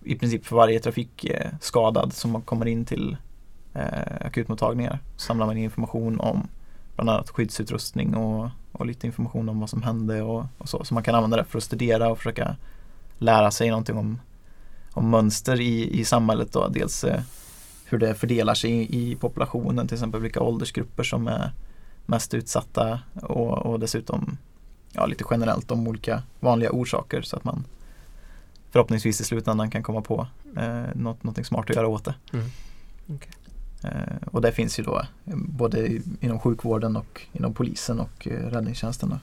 i 0.03 0.15
princip 0.15 0.45
för 0.45 0.55
varje 0.55 0.79
trafikskadad 0.79 2.13
som 2.13 2.41
kommer 2.41 2.65
in 2.65 2.85
till 2.85 3.17
akutmottagningar. 4.21 4.99
Samlar 5.17 5.45
man 5.45 5.57
in 5.57 5.63
information 5.63 6.19
om 6.19 6.47
bland 6.97 7.09
annat 7.09 7.29
skyddsutrustning 7.29 8.15
och, 8.15 8.49
och 8.71 8.85
lite 8.85 9.07
information 9.07 9.49
om 9.49 9.59
vad 9.59 9.69
som 9.69 9.83
hände 9.83 10.21
och, 10.21 10.45
och 10.57 10.69
så. 10.69 10.83
Så 10.83 10.93
man 10.93 11.03
kan 11.03 11.15
använda 11.15 11.37
det 11.37 11.43
för 11.43 11.57
att 11.57 11.63
studera 11.63 12.09
och 12.09 12.17
försöka 12.17 12.55
lära 13.17 13.51
sig 13.51 13.69
någonting 13.69 13.97
om, 13.97 14.19
om 14.91 15.09
mönster 15.09 15.61
i, 15.61 15.99
i 15.99 16.05
samhället. 16.05 16.53
Då. 16.53 16.67
Dels 16.67 17.03
eh, 17.03 17.21
hur 17.85 17.97
det 17.97 18.15
fördelar 18.15 18.53
sig 18.53 18.71
i, 18.71 19.11
i 19.11 19.15
populationen, 19.15 19.87
till 19.87 19.95
exempel 19.95 20.21
vilka 20.21 20.41
åldersgrupper 20.41 21.03
som 21.03 21.27
är 21.27 21.51
mest 22.05 22.33
utsatta 22.33 22.99
och, 23.21 23.57
och 23.57 23.79
dessutom 23.79 24.37
ja, 24.91 25.05
lite 25.05 25.23
generellt 25.31 25.71
om 25.71 25.87
olika 25.87 26.23
vanliga 26.39 26.71
orsaker 26.71 27.21
så 27.21 27.35
att 27.35 27.43
man 27.43 27.63
förhoppningsvis 28.71 29.21
i 29.21 29.23
slutändan 29.23 29.69
kan 29.69 29.83
komma 29.83 30.01
på 30.01 30.27
eh, 30.57 30.83
något, 30.95 31.23
någonting 31.23 31.45
smart 31.45 31.69
att 31.69 31.75
göra 31.75 31.87
åt 31.87 32.05
det. 32.05 32.15
Mm. 32.33 32.45
Okay. 33.07 33.31
Eh, 33.83 34.27
och 34.31 34.41
det 34.41 34.51
finns 34.51 34.79
ju 34.79 34.83
då 34.83 35.01
både 35.35 35.89
inom 36.19 36.39
sjukvården 36.39 36.95
och 36.95 37.21
inom 37.33 37.53
polisen 37.53 37.99
och 37.99 38.27
eh, 38.27 38.31
räddningstjänsten. 38.31 39.09
Då. 39.09 39.19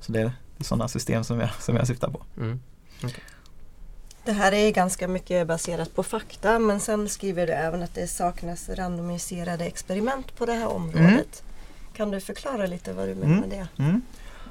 Så 0.00 0.12
det 0.12 0.20
är 0.20 0.32
sådana 0.60 0.88
system 0.88 1.24
som 1.24 1.40
jag, 1.40 1.50
som 1.60 1.76
jag 1.76 1.86
syftar 1.86 2.10
på. 2.10 2.22
Mm. 2.36 2.60
Det 4.24 4.32
här 4.32 4.52
är 4.52 4.70
ganska 4.70 5.08
mycket 5.08 5.46
baserat 5.46 5.94
på 5.94 6.02
fakta 6.02 6.58
men 6.58 6.80
sen 6.80 7.08
skriver 7.08 7.46
du 7.46 7.52
även 7.52 7.82
att 7.82 7.94
det 7.94 8.06
saknas 8.06 8.68
randomiserade 8.68 9.64
experiment 9.64 10.36
på 10.36 10.46
det 10.46 10.52
här 10.52 10.66
området. 10.68 11.42
Kan 11.96 12.10
du 12.10 12.20
förklara 12.20 12.66
lite 12.66 12.92
vad 12.92 13.08
du 13.08 13.14
menar 13.14 13.36
Mm. 13.36 13.48
med 13.48 13.50
det? 13.76 13.82
Mm. 13.82 14.02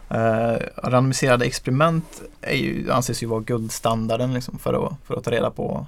Eh, 0.09 0.59
randomiserade 0.89 1.45
experiment 1.45 2.21
är 2.41 2.55
ju, 2.55 2.91
anses 2.91 3.23
ju 3.23 3.27
vara 3.27 3.39
guldstandarden 3.41 4.33
liksom 4.33 4.59
för, 4.59 4.87
att, 4.87 4.93
för 5.03 5.15
att 5.17 5.23
ta 5.23 5.31
reda 5.31 5.51
på 5.51 5.85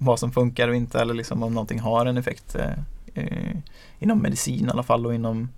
vad 0.00 0.18
som 0.18 0.32
funkar 0.32 0.68
och 0.68 0.74
inte 0.74 1.00
eller 1.00 1.14
liksom 1.14 1.42
om 1.42 1.54
någonting 1.54 1.80
har 1.80 2.06
en 2.06 2.16
effekt 2.16 2.54
eh, 2.54 2.72
eh 3.14 3.56
inom 3.98 4.18
medicin 4.18 4.66
i 4.66 4.70
alla 4.70 4.82
fall 4.82 5.06
och 5.06 5.14
inom 5.14 5.48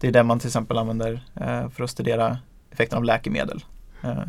det 0.00 0.08
är 0.08 0.12
det 0.12 0.22
man 0.22 0.38
till 0.38 0.48
exempel 0.48 0.78
använder 0.78 1.24
eh, 1.34 1.68
för 1.68 1.84
att 1.84 1.90
studera 1.90 2.38
effekten 2.70 2.98
av 2.98 3.04
läkemedel. 3.04 3.64
Eh, 4.02 4.22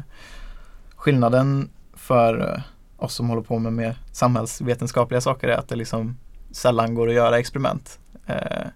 skillnaden 0.96 1.70
för 1.94 2.54
eh, 2.54 2.62
oss 2.98 3.14
som 3.14 3.30
håller 3.30 3.42
på 3.42 3.60
med 3.60 3.74
mer 3.74 3.98
samhällsvetenskapliga 4.12 5.22
saker 5.22 5.48
är 5.48 5.58
att 5.58 5.68
det 5.68 5.76
liksom 5.76 6.18
sällan 6.52 6.96
går 6.96 7.08
att 7.08 7.16
göra 7.16 7.40
experiment 7.40 8.00
eh, 8.26 8.68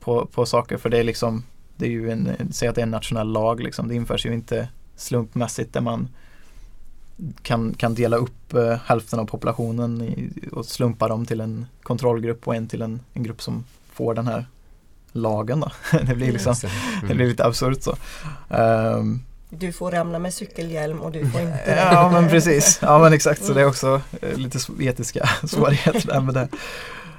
på, 0.00 0.26
på 0.26 0.46
saker 0.46 0.76
för 0.76 0.88
det 0.90 0.98
är 0.98 1.04
liksom 1.04 1.44
det 1.76 1.86
är 1.86 1.90
ju 1.90 2.10
en, 2.10 2.52
säg 2.52 2.68
att 2.68 2.74
det 2.74 2.80
är 2.80 2.82
en 2.82 2.90
nationell 2.90 3.32
lag 3.32 3.60
liksom. 3.60 3.88
Det 3.88 3.94
införs 3.94 4.26
ju 4.26 4.34
inte 4.34 4.68
slumpmässigt 4.96 5.72
där 5.72 5.80
man 5.80 6.08
kan, 7.42 7.74
kan 7.74 7.94
dela 7.94 8.16
upp 8.16 8.54
eh, 8.54 8.76
hälften 8.86 9.18
av 9.20 9.24
populationen 9.24 10.02
i, 10.02 10.30
och 10.52 10.66
slumpa 10.66 11.08
dem 11.08 11.26
till 11.26 11.40
en 11.40 11.66
kontrollgrupp 11.82 12.48
och 12.48 12.54
en 12.54 12.68
till 12.68 12.82
en, 12.82 13.00
en 13.12 13.22
grupp 13.22 13.42
som 13.42 13.64
får 13.92 14.14
den 14.14 14.26
här 14.26 14.46
lagen 15.12 15.60
då. 15.60 15.70
det 16.06 16.14
blir 16.14 16.32
liksom, 16.32 16.50
Just 16.50 16.62
det. 16.62 16.70
blir 17.02 17.14
Mm. 17.14 17.28
lite 17.28 17.44
absurt 17.44 17.82
så. 17.82 17.96
Ehm, 18.50 19.20
Du 19.50 19.72
får 19.72 19.90
ramla 19.90 20.18
med 20.18 20.34
cykelhjälm 20.34 21.00
och 21.00 21.12
du 21.12 21.30
får 21.30 21.40
inte 21.40 21.60
ja 21.92 22.10
men 22.12 22.28
precis, 22.28 22.78
ja 22.82 22.98
men 22.98 23.12
exakt 23.12 23.44
så 23.44 23.52
det 23.54 23.60
är 23.60 23.66
också 23.66 24.00
eh, 24.22 24.36
lite 24.36 24.58
etiska 24.80 25.28
svårigheter 25.44 26.06
där 26.06 26.20
med 26.20 26.34
det. 26.34 26.48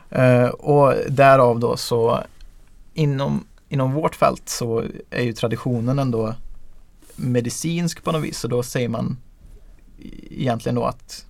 Eh, 0.10 0.50
och 0.50 0.93
därav 1.10 1.60
då 1.60 1.77
så 1.77 2.24
inom, 2.93 3.43
inom 3.70 3.93
vårt 3.93 4.15
fält 4.15 4.50
så 4.50 4.84
är 5.10 5.24
ju 5.24 5.34
traditionen 5.34 6.00
ändå 6.00 6.36
medicinsk 7.15 8.03
på 8.03 8.12
något 8.12 8.24
vis 8.24 8.39
så 8.39 8.48
då 8.48 8.63
säger 8.63 8.89
man 8.89 9.17
egentligen 10.31 10.75
då 10.75 10.86
att 10.86 11.25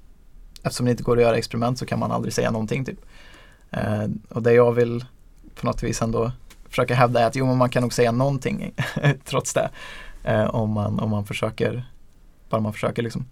eftersom 0.63 0.85
det 0.85 0.91
inte 0.91 1.03
går 1.03 1.17
att 1.17 1.23
göra 1.23 1.37
experiment 1.37 1.79
så 1.79 1.85
kan 1.85 1.99
man 1.99 2.11
aldrig 2.11 2.33
säga 2.33 2.51
någonting 2.51 2.85
typ. 2.85 2.99
Eh, 3.71 4.03
och 4.29 4.43
det 4.43 4.53
jag 4.53 4.71
vill 4.71 5.05
på 5.55 5.65
något 5.65 5.83
vis 5.83 6.01
ändå 6.01 6.31
försöka 6.69 6.95
hävda 6.95 7.19
är 7.21 7.25
att 7.27 7.35
jo 7.35 7.45
men 7.45 7.57
man 7.57 7.69
kan 7.69 7.81
nog 7.81 7.93
säga 7.93 8.11
någonting 8.11 8.71
trots 9.25 9.53
det. 9.53 9.69
Eh, 10.23 10.45
om, 10.55 10.69
man, 10.69 10.99
om 10.99 11.09
man 11.09 11.25
försöker, 11.25 11.85
bara 12.49 12.61
man 12.61 12.73
försöker 12.73 13.01
liksom. 13.03 13.25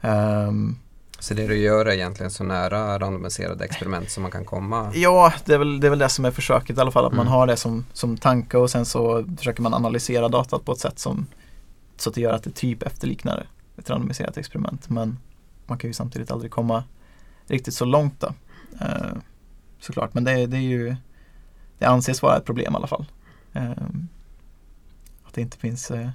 Ehm, 0.00 0.76
Så 1.18 1.34
det 1.34 1.46
du 1.46 1.56
gör 1.56 1.86
är 1.86 1.92
egentligen 1.92 2.30
så 2.30 2.44
nära 2.44 2.98
randomiserade 2.98 3.64
experiment 3.64 4.10
som 4.10 4.22
man 4.22 4.32
kan 4.32 4.44
komma? 4.44 4.90
ja, 4.94 5.32
det 5.44 5.54
är, 5.54 5.58
väl, 5.58 5.80
det 5.80 5.86
är 5.86 5.90
väl 5.90 5.98
det 5.98 6.08
som 6.08 6.24
är 6.24 6.30
försöket 6.30 6.76
i 6.76 6.80
alla 6.80 6.90
fall, 6.90 7.04
att 7.06 7.12
man 7.12 7.26
Mm. 7.26 7.32
har 7.32 7.46
det 7.46 7.56
som, 7.56 7.86
som 7.92 8.16
tanke 8.16 8.56
och 8.56 8.70
sen 8.70 8.84
så 8.84 9.24
försöker 9.38 9.62
man 9.62 9.74
analysera 9.74 10.28
datat 10.28 10.64
på 10.64 10.72
ett 10.72 10.78
sätt 10.78 10.98
som 10.98 11.26
så 11.96 12.08
att 12.08 12.14
det 12.14 12.20
gör 12.20 12.32
att 12.32 12.42
det 12.42 12.50
typ 12.54 12.82
efterliknar 12.82 13.46
ett 13.82 13.90
randomiserat 13.90 14.36
experiment. 14.36 14.88
Men 14.88 15.18
man 15.66 15.78
kan 15.78 15.90
ju 15.90 15.94
samtidigt 15.94 16.30
aldrig 16.30 16.50
komma 16.50 16.84
riktigt 17.46 17.74
så 17.74 17.84
långt 17.84 18.20
då. 18.20 18.34
Eh, 18.80 19.16
såklart, 19.80 20.14
men 20.14 20.24
det, 20.24 20.46
det 20.46 20.56
är 20.56 20.60
ju 20.60 20.96
det 21.78 21.86
anses 21.86 22.22
vara 22.22 22.36
ett 22.36 22.44
problem 22.44 22.72
i 22.72 22.76
alla 22.76 22.86
fall. 22.86 23.06
Eh, 23.52 23.70
att 25.24 25.34
det 25.34 25.40
inte 25.40 25.56
finns 25.56 25.90
eh, 25.90 26.10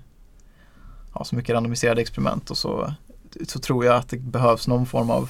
ja, 1.14 1.24
så 1.24 1.36
mycket 1.36 1.54
randomiserade 1.54 2.02
experiment 2.02 2.50
och 2.50 2.58
så, 2.58 2.94
så 3.48 3.60
tror 3.60 3.86
jag 3.86 3.96
att 3.96 4.10
det 4.10 4.18
behövs 4.18 4.68
någon 4.68 4.86
form 4.86 5.10
av 5.10 5.30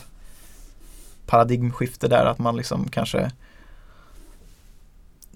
paradigmskifte 1.26 2.08
där 2.08 2.26
att 2.26 2.40
man 2.40 2.58
liksom 2.58 2.90
kanske 2.90 3.32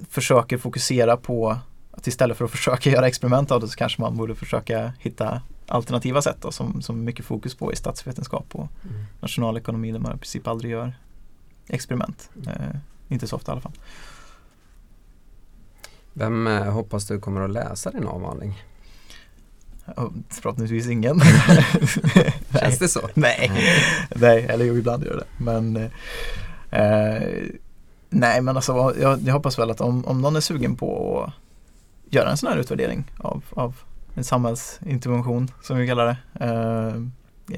försöker 0.10 0.58
fokusera 0.58 1.18
på 1.18 1.58
att 1.92 2.08
istället 2.08 2.38
för 2.38 2.46
att 2.46 2.52
försöka 2.52 2.90
göra 2.92 3.08
experiment 3.08 3.52
av 3.52 3.62
det 3.62 3.68
så 3.68 3.76
kanske 3.76 4.02
man 4.02 4.18
borde 4.18 4.36
försöka 4.36 4.94
hitta 5.00 5.42
alternativa 5.72 6.22
sätt 6.22 6.38
då, 6.42 6.52
som, 6.52 6.82
som 6.82 7.04
mycket 7.04 7.26
fokus 7.26 7.56
på 7.56 7.74
i 7.74 7.76
statsvetenskap 7.76 8.46
och 8.52 8.68
Mm. 8.90 9.06
nationalekonomi 9.20 9.92
där 9.92 10.00
man 10.00 10.16
i 10.16 10.18
princip 10.18 10.48
aldrig 10.48 10.72
gör 10.72 10.94
experiment. 11.68 12.30
Eh, 12.48 12.76
inte 13.08 13.28
så 13.28 13.36
ofta 13.36 13.52
i 13.52 13.54
alla 13.54 13.62
fall. 13.62 13.72
Vem 16.14 16.48
eh, 16.48 16.64
hoppas 16.72 17.08
du 17.08 17.20
kommer 17.20 17.42
att 17.42 17.52
läsa 17.52 17.92
din 17.92 18.08
avhandling? 18.08 18.64
Förhoppningsvis 20.30 20.88
ingen. 20.88 21.20
Känns 22.60 22.80
det 22.80 22.88
så? 22.88 23.10
Nej, 23.14 23.52
nej, 24.16 24.46
eller 24.50 24.66
jo 24.66 24.78
ibland 24.78 25.04
gör 25.04 25.16
det. 25.18 25.44
Men 25.44 25.76
eh, 26.72 27.50
nej, 28.10 28.42
men 28.42 28.56
alltså 28.56 28.96
jag, 29.00 29.22
jag 29.22 29.34
hoppas 29.34 29.60
väl 29.60 29.72
att 29.72 29.82
om, 29.82 30.06
om 30.06 30.22
någon 30.22 30.36
är 30.36 30.40
sugen 30.42 30.76
på 30.76 31.22
att 31.24 32.14
göra 32.14 32.30
en 32.32 32.38
sån 32.38 32.50
här 32.50 32.58
utvärdering 32.58 33.12
av, 33.18 33.44
av 33.50 33.76
en 34.14 34.24
samhällsintervention 34.24 35.52
som 35.62 35.78
vi 35.78 35.88
kallar 35.88 36.06
det 36.06 36.18
eh, 36.46 36.96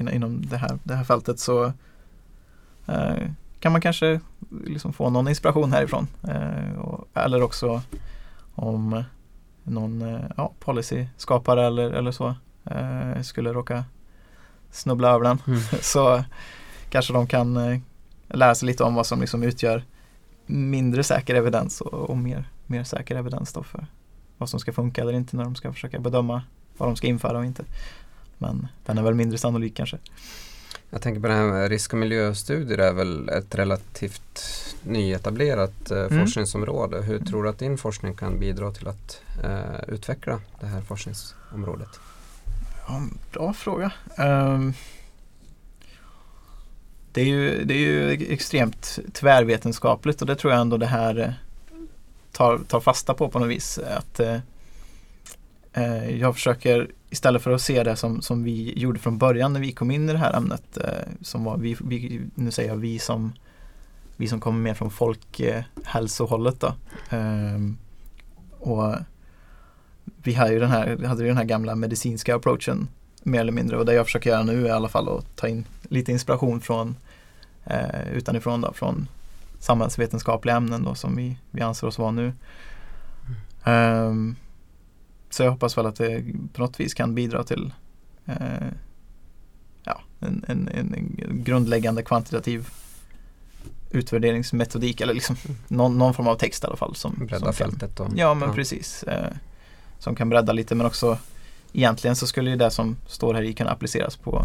in, 0.00 0.08
inom 0.08 0.46
det 0.46 0.56
här, 0.56 0.78
det 0.82 0.94
här 0.94 1.04
fältet 1.04 1.38
så 1.38 1.72
eh, 2.86 3.28
kan 3.60 3.72
man 3.72 3.80
kanske 3.80 4.20
liksom 4.66 4.92
få 4.92 5.10
någon 5.10 5.28
inspiration 5.28 5.72
härifrån. 5.72 6.06
Eh, 6.28 6.78
och, 6.78 7.08
eller 7.14 7.42
också 7.42 7.82
om 8.54 9.04
någon 9.62 10.02
eh, 10.02 10.20
ja, 10.36 10.52
policy-skapare 10.60 11.66
eller, 11.66 11.90
eller 11.90 12.10
så 12.12 12.34
eh, 12.64 13.22
skulle 13.22 13.52
råka 13.52 13.84
snubbla 14.70 15.08
över 15.08 15.24
den 15.24 15.38
Mm. 15.46 15.60
så 15.80 16.24
kanske 16.90 17.12
de 17.12 17.26
kan 17.26 17.56
eh, 17.56 17.78
lära 18.28 18.54
sig 18.54 18.66
lite 18.66 18.84
om 18.84 18.94
vad 18.94 19.06
som 19.06 19.20
liksom 19.20 19.42
utgör 19.42 19.84
mindre 20.46 21.02
säker 21.02 21.34
evidens 21.34 21.80
och, 21.80 22.10
och 22.10 22.16
mer, 22.16 22.48
mer 22.66 22.84
säker 22.84 23.16
evidens 23.16 23.52
då 23.52 23.62
för 23.62 23.86
vad 24.38 24.48
som 24.48 24.60
ska 24.60 24.72
funka 24.72 25.00
eller 25.00 25.12
inte 25.12 25.36
när 25.36 25.44
de 25.44 25.54
ska 25.54 25.72
försöka 25.72 25.98
bedöma 25.98 26.42
vad 26.76 26.88
de 26.88 26.96
ska 26.96 27.06
införa 27.06 27.38
och 27.38 27.44
inte. 27.44 27.64
Men 28.38 28.68
den 28.86 28.98
är 28.98 29.02
väl 29.02 29.14
mindre 29.14 29.38
sannolik 29.38 29.76
kanske. 29.76 29.98
Jag 30.90 31.02
tänker 31.02 31.20
på 31.20 31.28
det 31.28 31.34
här 31.34 31.46
med 31.46 31.68
risk 31.68 31.92
och 31.92 31.98
miljöstudier 31.98 32.78
är 32.78 32.92
väl 32.92 33.28
ett 33.28 33.54
relativt 33.54 34.50
nyetablerat 34.82 35.90
eh, 35.90 35.98
Mm. 35.98 36.20
forskningsområde. 36.20 37.02
Hur 37.02 37.18
tror 37.18 37.42
du 37.42 37.48
att 37.48 37.58
din 37.58 37.78
forskning 37.78 38.14
kan 38.14 38.38
bidra 38.38 38.70
till 38.72 38.88
att 38.88 39.20
eh, 39.44 39.94
utveckla 39.94 40.40
det 40.60 40.66
här 40.66 40.80
forskningsområdet? 40.80 41.88
Ja, 42.88 43.02
bra 43.32 43.52
fråga. 43.52 43.92
Ehm, 44.16 44.72
det, 47.12 47.20
är 47.20 47.24
ju, 47.24 47.64
det 47.64 47.74
är 47.74 47.78
ju 47.78 48.10
extremt 48.32 48.98
tvärvetenskapligt 49.12 50.20
och 50.20 50.26
det 50.26 50.36
tror 50.36 50.52
jag 50.52 50.60
ändå 50.60 50.76
det 50.76 50.86
här 50.86 51.38
tar, 52.34 52.58
tar 52.58 52.80
fasta 52.80 53.14
på 53.14 53.28
på 53.28 53.38
något 53.38 53.48
vis. 53.48 53.78
Att, 53.78 54.20
eh, 54.20 54.38
eh, 55.72 56.10
jag 56.20 56.34
försöker 56.34 56.90
istället 57.10 57.42
för 57.42 57.50
att 57.50 57.62
se 57.62 57.82
det 57.82 57.96
som, 57.96 58.22
som 58.22 58.44
vi 58.44 58.72
gjorde 58.78 58.98
från 58.98 59.18
början 59.18 59.52
när 59.52 59.60
vi 59.60 59.72
kom 59.72 59.90
in 59.90 60.08
i 60.08 60.12
det 60.12 60.18
här 60.18 60.36
ämnet 60.36 60.76
eh, 60.76 61.08
som 61.20 61.44
var 61.44 61.56
vi, 61.56 61.76
vi, 61.80 62.20
nu 62.34 62.50
säger 62.50 62.68
jag 62.68 62.76
vi 62.76 62.98
som 62.98 63.32
vi 64.16 64.28
som 64.28 64.40
kommer 64.40 64.60
mer 64.60 64.74
från 64.74 64.90
folkhälsohållet 64.90 66.60
då. 66.60 66.74
Eh, 67.10 67.58
och 68.58 68.94
vi 70.22 70.34
hade 70.34 70.52
ju 70.52 70.60
den 70.60 70.70
här, 70.70 71.04
hade 71.06 71.22
ju 71.22 71.28
den 71.28 71.36
här 71.36 71.44
gamla 71.44 71.74
medicinska 71.74 72.36
approachen 72.36 72.88
mer 73.22 73.40
eller 73.40 73.52
mindre 73.52 73.76
och 73.76 73.86
det 73.86 73.94
jag 73.94 74.06
försöker 74.06 74.30
göra 74.30 74.42
nu 74.42 74.64
är 74.64 74.68
i 74.68 74.70
alla 74.70 74.88
fall 74.88 75.08
att 75.08 75.36
ta 75.36 75.48
in 75.48 75.64
lite 75.82 76.12
inspiration 76.12 76.60
från 76.60 76.96
eh, 77.64 78.12
utanifrån 78.12 78.60
då, 78.60 78.72
från 78.72 79.08
samhällsvetenskapliga 79.58 80.56
ämnen 80.56 80.82
då 80.82 80.94
som 80.94 81.16
vi, 81.16 81.38
vi 81.50 81.62
anser 81.62 81.86
oss 81.86 81.98
vara 81.98 82.10
nu. 82.10 82.32
Ehm, 83.64 84.36
så 85.30 85.42
jag 85.42 85.50
hoppas 85.50 85.78
väl 85.78 85.86
att 85.86 85.96
det 85.96 86.24
på 86.52 86.62
något 86.62 86.80
vis 86.80 86.94
kan 86.94 87.14
bidra 87.14 87.44
till 87.44 87.72
eh, 88.26 88.68
ja, 89.84 90.00
en, 90.20 90.44
en, 90.48 90.68
en, 90.68 91.42
grundläggande 91.44 92.02
kvantitativ 92.02 92.68
utvärderingsmetodik 93.90 95.00
eller 95.00 95.14
liksom 95.14 95.36
någon, 95.68 95.98
någon 95.98 96.14
form 96.14 96.28
av 96.28 96.36
text 96.36 96.64
i 96.64 96.66
alla 96.66 96.76
fall. 96.76 96.94
Som, 96.94 97.14
Bredda 97.14 97.38
som 97.38 97.52
fältet 97.52 98.00
och 98.00 98.08
Ja 98.16 98.34
men 98.34 98.54
precis. 98.54 99.02
Eh, 99.02 99.32
som 99.98 100.14
kan 100.14 100.28
bredda 100.28 100.52
lite 100.52 100.74
men 100.74 100.86
också 100.86 101.18
egentligen 101.72 102.16
så 102.16 102.26
skulle 102.26 102.50
ju 102.50 102.56
det 102.56 102.70
som 102.70 102.96
står 103.06 103.34
här 103.34 103.42
i 103.42 103.54
kunna 103.54 103.70
appliceras 103.70 104.16
på 104.16 104.44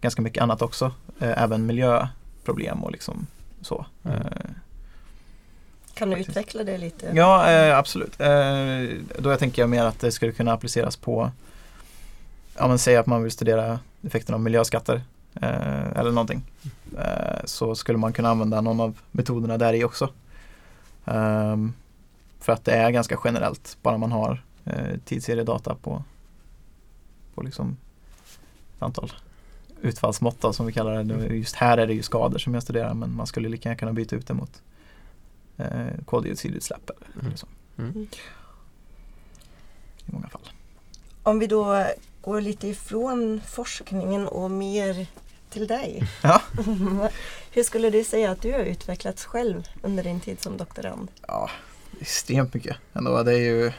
ganska 0.00 0.22
mycket 0.22 0.42
annat 0.42 0.62
också. 0.62 0.92
Eh, 1.18 1.42
även 1.42 1.66
miljöproblem 1.66 2.84
och 2.84 2.92
liksom 2.92 3.26
så. 3.62 3.86
Mm. 4.04 4.16
Eh, 4.16 4.22
Kan 5.94 6.08
du 6.10 6.16
Faktiskt. 6.16 6.30
utveckla 6.30 6.64
det 6.64 6.78
lite? 6.78 7.12
Ja, 7.14 7.50
eh, 7.50 7.78
absolut. 7.78 8.20
Eh, 8.20 8.82
då 9.18 9.30
jag 9.30 9.38
tänker 9.38 9.62
jag 9.62 9.70
mer 9.70 9.84
att 9.84 10.00
det 10.00 10.12
skulle 10.12 10.32
kunna 10.32 10.52
appliceras 10.52 10.96
på, 10.96 11.30
ja 12.56 12.68
men 12.68 12.78
säg 12.78 12.96
att 12.96 13.06
man 13.06 13.22
vill 13.22 13.32
studera 13.32 13.78
effekten 14.02 14.34
av 14.34 14.40
miljöskatter 14.40 15.02
eh, 15.34 15.96
eller 15.96 16.10
någonting. 16.10 16.42
Eh, 16.98 17.44
så 17.44 17.74
skulle 17.74 17.98
man 17.98 18.12
kunna 18.12 18.28
använda 18.30 18.60
någon 18.60 18.80
av 18.80 18.98
metoderna 19.10 19.58
där 19.58 19.72
i 19.72 19.84
också. 19.84 20.10
Ehm, 21.04 21.72
för 22.40 22.52
att 22.52 22.64
det 22.64 22.72
är 22.72 22.90
ganska 22.90 23.18
generellt, 23.24 23.76
bara 23.82 23.98
man 23.98 24.12
har 24.12 24.42
eh, 24.64 24.98
tidsseriedata 25.04 25.74
på, 25.74 26.04
på 27.34 27.42
liksom 27.42 27.76
ett 28.76 28.82
antal 28.82 29.12
utfallsmått 29.82 30.40
då, 30.40 30.52
som 30.52 30.66
vi 30.66 30.72
kallar 30.72 31.04
det. 31.04 31.34
Just 31.36 31.54
här 31.56 31.78
är 31.78 31.86
det 31.86 31.94
ju 31.94 32.02
skador 32.02 32.38
som 32.38 32.54
jag 32.54 32.62
studerar 32.62 32.94
men 32.94 33.14
man 33.16 33.26
skulle 33.26 33.48
lika 33.48 33.68
gärna 33.68 33.78
kunna 33.78 33.92
byta 33.92 34.16
ut 34.16 34.26
det 34.26 34.34
mot 34.34 34.62
eh, 35.56 35.86
koldioxidutsläpp 36.06 36.90
eller 36.90 37.20
Mm. 37.26 37.36
så, 37.36 37.46
Mm. 37.78 38.06
i 40.06 40.12
många 40.12 40.28
fall. 40.28 40.40
Om 41.22 41.38
vi 41.38 41.46
då 41.46 41.84
går 42.22 42.40
lite 42.40 42.68
ifrån 42.68 43.40
forskningen 43.46 44.26
och 44.28 44.50
mer 44.50 45.06
till 45.50 45.66
dig. 45.66 46.02
Ja. 46.22 46.42
Hur 47.52 47.62
skulle 47.62 47.90
du 47.90 48.04
säga 48.04 48.30
att 48.30 48.42
du 48.42 48.52
har 48.52 48.58
utvecklats 48.60 49.24
själv 49.24 49.68
under 49.82 50.02
din 50.04 50.20
tid 50.20 50.40
som 50.40 50.56
doktorand? 50.56 51.10
Ja, 51.26 51.50
extremt 52.00 52.54
mycket. 52.54 52.76
Ändå, 52.92 53.22
det 53.22 53.32
är 53.32 53.38
ju, 53.38 53.72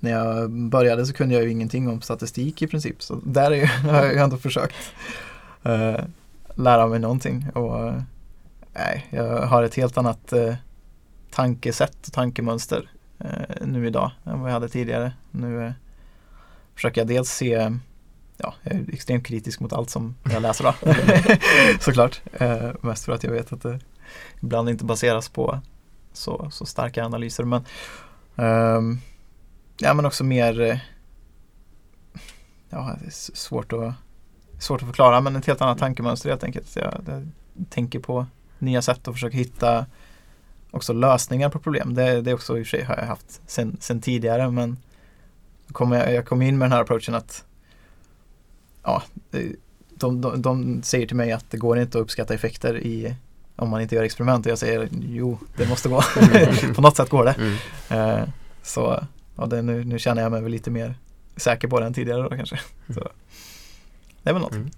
när 0.00 0.10
jag 0.10 0.50
började 0.50 1.06
så 1.06 1.12
kunde 1.12 1.34
jag 1.34 1.44
ju 1.44 1.50
ingenting 1.50 1.88
om 1.88 2.00
statistik 2.00 2.62
i 2.62 2.66
princip. 2.66 3.02
Så 3.02 3.20
där 3.24 3.50
är 3.50 3.66
har 3.90 4.04
jag 4.04 4.16
ändå 4.16 4.36
försökt 4.36 4.76
eh, 5.62 6.00
lära 6.54 6.86
mig 6.86 6.98
någonting. 6.98 7.46
Och, 7.54 7.88
eh, 7.88 8.02
nej, 8.74 9.06
jag 9.10 9.46
har 9.46 9.62
ett 9.62 9.74
helt 9.74 9.98
annat 9.98 10.32
eh, 10.32 10.54
tankesätt 11.30 12.06
och 12.06 12.12
tankemönster 12.12 12.90
nu 13.60 13.86
idag 13.86 14.10
än 14.24 14.40
vad 14.40 14.50
jag 14.50 14.54
hade 14.54 14.68
tidigare. 14.68 15.12
Nu 15.30 15.72
försöker 16.74 17.00
jag 17.00 17.08
dels 17.08 17.30
se 17.30 17.70
Ja, 18.36 18.54
jag 18.62 18.74
är 18.74 18.84
extremt 18.92 19.26
kritisk 19.26 19.60
mot 19.60 19.72
allt 19.72 19.90
som 19.90 20.14
jag 20.32 20.42
läser 20.42 20.64
då. 20.64 20.74
Såklart. 21.80 22.20
Mest 22.80 23.04
för 23.04 23.12
att 23.12 23.24
jag 23.24 23.30
vet 23.30 23.52
att 23.52 23.62
det 23.62 23.80
ibland 24.40 24.68
inte 24.68 24.84
baseras 24.84 25.28
på 25.28 25.60
så, 26.12 26.50
så 26.50 26.66
starka 26.66 27.04
analyser. 27.04 27.44
Men, 27.44 27.64
ehm, 28.36 28.98
ja, 29.76 29.94
men 29.94 30.06
också 30.06 30.24
mer 30.24 30.60
eh, 30.60 30.78
ja, 32.70 32.96
det 33.00 33.06
är 33.06 33.10
svårt 33.36 33.72
att, 33.72 33.94
svårt 34.58 34.82
att 34.82 34.88
förklara 34.88 35.20
men 35.20 35.36
ett 35.36 35.46
helt 35.46 35.60
annat 35.60 35.78
tankemönster 35.78 36.30
helt 36.30 36.44
enkelt. 36.44 36.76
Jag, 36.76 36.94
jag 37.06 37.28
tänker 37.70 37.98
på 37.98 38.26
nya 38.58 38.82
sätt 38.82 39.08
att 39.08 39.14
försöka 39.14 39.36
hitta 39.36 39.86
också 40.70 40.92
lösningar 40.92 41.50
på 41.50 41.58
problem. 41.58 41.94
Det, 41.94 42.20
det 42.20 42.30
är 42.30 42.34
också 42.34 42.58
i 42.58 42.62
och 42.62 42.66
för 42.66 42.76
sig 42.76 42.84
har 42.84 42.96
jag 42.96 43.06
haft 43.06 43.40
sen, 43.46 43.76
sen 43.80 44.00
tidigare 44.00 44.50
men 44.50 44.76
kom 45.72 45.92
jag, 45.92 46.14
jag 46.14 46.26
kom 46.26 46.42
in 46.42 46.58
med 46.58 46.66
den 46.66 46.72
här 46.72 46.80
approachen 46.80 47.14
att 47.14 47.44
ja, 48.82 49.02
de, 49.94 50.20
de, 50.20 50.42
de 50.42 50.82
säger 50.82 51.06
till 51.06 51.16
mig 51.16 51.32
att 51.32 51.50
det 51.50 51.56
går 51.56 51.78
inte 51.78 51.98
att 51.98 52.02
uppskatta 52.02 52.34
effekter 52.34 52.78
i 52.78 53.16
om 53.56 53.70
man 53.70 53.80
inte 53.80 53.94
gör 53.94 54.02
experiment 54.02 54.46
och 54.46 54.52
jag 54.52 54.58
säger 54.58 54.88
jo, 54.92 55.38
det 55.56 55.68
måste 55.68 55.88
gå. 55.88 56.02
på 56.74 56.80
något 56.80 56.96
sätt 56.96 57.08
går 57.08 57.24
det. 57.24 57.32
Mm. 57.38 57.56
Eh, 57.90 58.28
så 58.62 59.04
ja, 59.36 59.46
det, 59.46 59.62
nu, 59.62 59.84
nu 59.84 59.98
känner 59.98 60.22
jag 60.22 60.32
mig 60.32 60.42
väl 60.42 60.52
lite 60.52 60.70
mer 60.70 60.94
säker 61.36 61.68
på 61.68 61.80
det 61.80 61.86
än 61.86 61.94
tidigare 61.94 62.22
då 62.22 62.28
kanske. 62.28 62.60
Så, 62.94 63.08
det 64.22 64.30
är 64.30 64.32
väl 64.32 64.42
något. 64.42 64.52
Mm. 64.52 64.70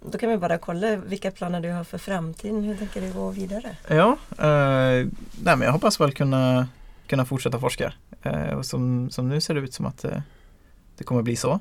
Då 0.00 0.18
kan 0.18 0.30
vi 0.30 0.36
bara 0.36 0.58
kolla 0.58 0.96
vilka 0.96 1.30
planer 1.30 1.60
du 1.60 1.70
har 1.70 1.84
för 1.84 1.98
framtiden. 1.98 2.62
Hur 2.64 2.76
tänker 2.76 3.00
du 3.00 3.12
gå 3.12 3.30
vidare? 3.30 3.76
Ja, 3.88 4.16
eh, 4.30 5.06
nej, 5.42 5.56
men 5.56 5.60
jag 5.60 5.72
hoppas 5.72 6.00
väl 6.00 6.12
kunna, 6.12 6.68
kunna 7.06 7.24
fortsätta 7.24 7.60
forska. 7.60 7.92
Eh, 8.22 8.50
och 8.50 8.66
som, 8.66 9.10
som 9.10 9.28
nu 9.28 9.40
ser 9.40 9.54
det 9.54 9.60
ut 9.60 9.74
som 9.74 9.86
att 9.86 10.04
eh, 10.04 10.20
det 10.96 11.04
kommer 11.04 11.22
bli 11.22 11.36
så. 11.36 11.60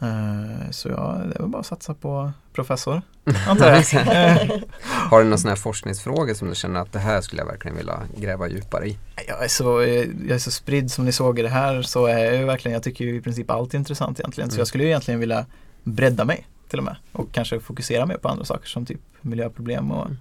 Eh, 0.00 0.70
så 0.70 0.88
ja, 0.88 1.20
det 1.32 1.38
väl 1.40 1.48
bara 1.48 1.60
att 1.60 1.66
satsa 1.66 1.94
på 1.94 2.32
professor, 2.52 3.02
antar 3.48 3.66
jag. 3.66 3.78
Eh, 3.94 4.48
Har 4.82 5.18
du 5.18 5.24
några 5.24 5.36
sådana 5.38 5.50
här 5.54 5.56
forskningsfrågor 5.62 6.34
som 6.34 6.48
du 6.48 6.54
känner 6.54 6.80
att 6.80 6.92
det 6.92 6.98
här 6.98 7.20
skulle 7.20 7.42
jag 7.42 7.46
verkligen 7.46 7.76
vilja 7.76 8.02
gräva 8.16 8.48
djupare 8.48 8.88
i? 8.88 8.98
Jag 9.28 9.44
är, 9.44 9.48
så, 9.48 9.80
eh, 9.80 9.88
jag 10.26 10.30
är 10.34 10.38
så 10.38 10.50
spridd 10.50 10.90
som 10.90 11.04
ni 11.04 11.12
såg 11.12 11.38
i 11.38 11.42
det 11.42 11.48
här 11.48 11.82
så 11.82 12.06
är 12.06 12.32
jag 12.32 12.46
verkligen, 12.46 12.72
jag 12.72 12.82
tycker 12.82 13.04
ju 13.04 13.16
i 13.16 13.20
princip 13.20 13.50
allt 13.50 13.74
är 13.74 13.78
intressant 13.78 14.20
egentligen. 14.20 14.50
Så 14.50 14.54
Mm. 14.54 14.60
jag 14.60 14.68
skulle 14.68 14.84
ju 14.84 14.90
egentligen 14.90 15.20
vilja 15.20 15.46
bredda 15.84 16.24
mig 16.24 16.46
till 16.68 16.78
och 16.78 16.84
med 16.84 16.96
och 17.12 17.32
kanske 17.32 17.60
fokusera 17.60 18.06
mer 18.06 18.16
på 18.16 18.28
andra 18.28 18.44
saker 18.44 18.68
som 18.68 18.86
typ 18.86 19.00
miljöproblem 19.20 19.90
och 19.90 20.06
Mm. 20.06 20.18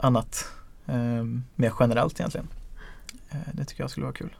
annat 0.00 0.44
eh, 0.86 1.24
mer 1.54 1.72
generellt 1.80 2.20
egentligen. 2.20 2.48
Eh, 3.30 3.36
det 3.52 3.64
tycker 3.64 3.82
jag 3.82 3.90
skulle 3.90 4.06
vara 4.06 4.14
kul. 4.14 4.30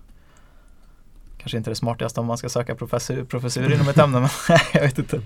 Kanske 1.38 1.56
inte 1.58 1.70
det 1.70 1.76
smartaste 1.76 2.20
om 2.20 2.26
man 2.26 2.38
ska 2.38 2.48
söka 2.48 2.74
professur, 2.74 3.24
professur 3.24 3.72
inom 3.72 3.88
ett 3.88 3.98
ämne 3.98 4.20
men 4.20 4.28
jag 4.72 4.80
vet 4.80 4.98
inte. 4.98 5.20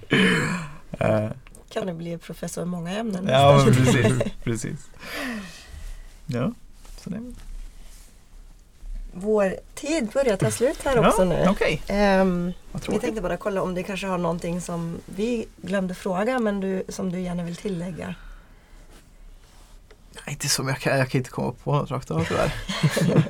Eh, 0.98 1.28
Kan 1.68 1.86
du 1.86 1.92
bli 1.92 2.18
professor 2.18 2.62
i 2.62 2.66
många 2.66 2.90
ämnen? 2.90 3.28
ja 3.28 3.64
precis, 3.66 4.12
precis. 4.44 4.78
Ja, 6.26 6.52
så 7.00 7.10
det 7.10 7.20
vår 9.14 9.56
tid 9.74 10.08
börjar 10.14 10.36
ta 10.36 10.50
slut 10.50 10.82
här 10.84 10.96
Ja, 10.96 11.08
också 11.08 11.24
nu. 11.24 11.46
Okej, 11.48 11.82
Ehm, 11.86 12.52
vad 12.72 12.88
vi 12.88 12.98
tänkte 12.98 13.22
bara 13.22 13.36
kolla 13.36 13.62
om 13.62 13.74
du 13.74 13.82
kanske 13.82 14.06
har 14.06 14.18
någonting 14.18 14.60
som 14.60 14.98
vi 15.06 15.46
glömde 15.56 15.94
fråga 15.94 16.38
men 16.38 16.60
du, 16.60 16.84
som 16.88 17.12
du 17.12 17.20
gärna 17.20 17.44
vill 17.44 17.56
tillägga. 17.56 18.14
Nej, 20.14 20.32
inte 20.32 20.48
som 20.48 20.68
jag 20.68 20.78
kan, 20.78 20.98
jag 20.98 21.10
kan 21.10 21.18
inte 21.18 21.30
komma 21.30 21.52
på 21.64 21.72
något 21.72 21.90
rakt 21.90 22.10
av 22.10 22.24
tyvärr. 22.24 22.54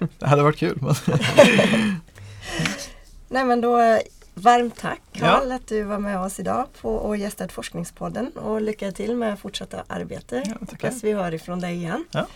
det 0.18 0.26
hade 0.26 0.42
varit 0.42 0.56
kul. 0.58 0.78
Men... 0.80 0.94
Nej 3.32 3.44
men 3.44 3.60
då 3.60 3.78
eh, 3.78 3.98
varmt 4.34 4.76
tack 4.78 5.00
Karl 5.12 5.48
Ja. 5.48 5.54
att 5.54 5.66
du 5.66 5.82
var 5.82 5.98
med 5.98 6.20
oss 6.20 6.40
idag 6.40 6.66
på 6.80 6.94
och 6.94 7.16
gästat 7.16 7.52
Forskningspodden 7.52 8.32
och 8.32 8.60
lycka 8.62 8.92
till 8.92 9.16
med 9.16 9.38
fortsatta 9.38 9.84
arbete. 9.86 10.42
Ja. 10.46 10.54
Hoppas 10.70 11.04
vi 11.04 11.12
hör 11.12 11.34
ifrån 11.34 11.60
dig 11.60 11.74
igen. 11.74 12.04
Ja. 12.10 12.26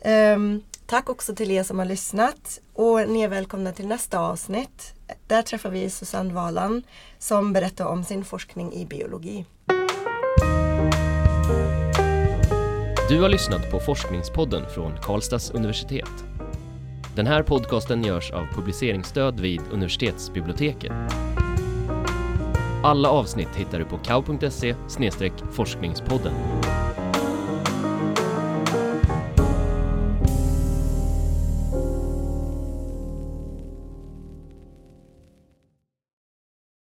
Ehm, 0.00 0.62
tack 0.86 1.10
också 1.10 1.34
till 1.34 1.50
er 1.50 1.62
som 1.62 1.78
har 1.78 1.86
lyssnat 1.86 2.60
och 2.74 3.08
ni 3.08 3.22
är 3.22 3.28
välkomna 3.28 3.72
till 3.72 3.86
nästa 3.86 4.18
avsnitt. 4.18 4.94
Där 5.26 5.42
träffar 5.42 5.70
vi 5.70 5.90
Susanne 5.90 6.32
Valan 6.34 6.82
som 7.18 7.52
berättar 7.52 7.86
om 7.86 8.04
sin 8.04 8.24
forskning 8.24 8.72
i 8.72 8.86
biologi. 8.86 9.44
Du 13.08 13.20
har 13.20 13.28
lyssnat 13.28 13.70
på 13.70 13.80
Forskningspodden 13.80 14.62
från 14.74 14.92
Karlstads 15.02 15.50
universitet. 15.50 16.08
Den 17.16 17.26
här 17.26 17.42
podcasten 17.42 18.04
görs 18.04 18.30
av 18.30 18.46
publiceringsstöd 18.54 19.40
vid 19.40 19.60
universitetsbiblioteket. 19.72 20.92
Alla 22.82 23.08
avsnitt 23.08 23.56
hittar 23.56 23.78
du 23.78 23.84
på 23.84 23.98
kau.se 23.98 24.74
forskningspodden. 25.52 26.32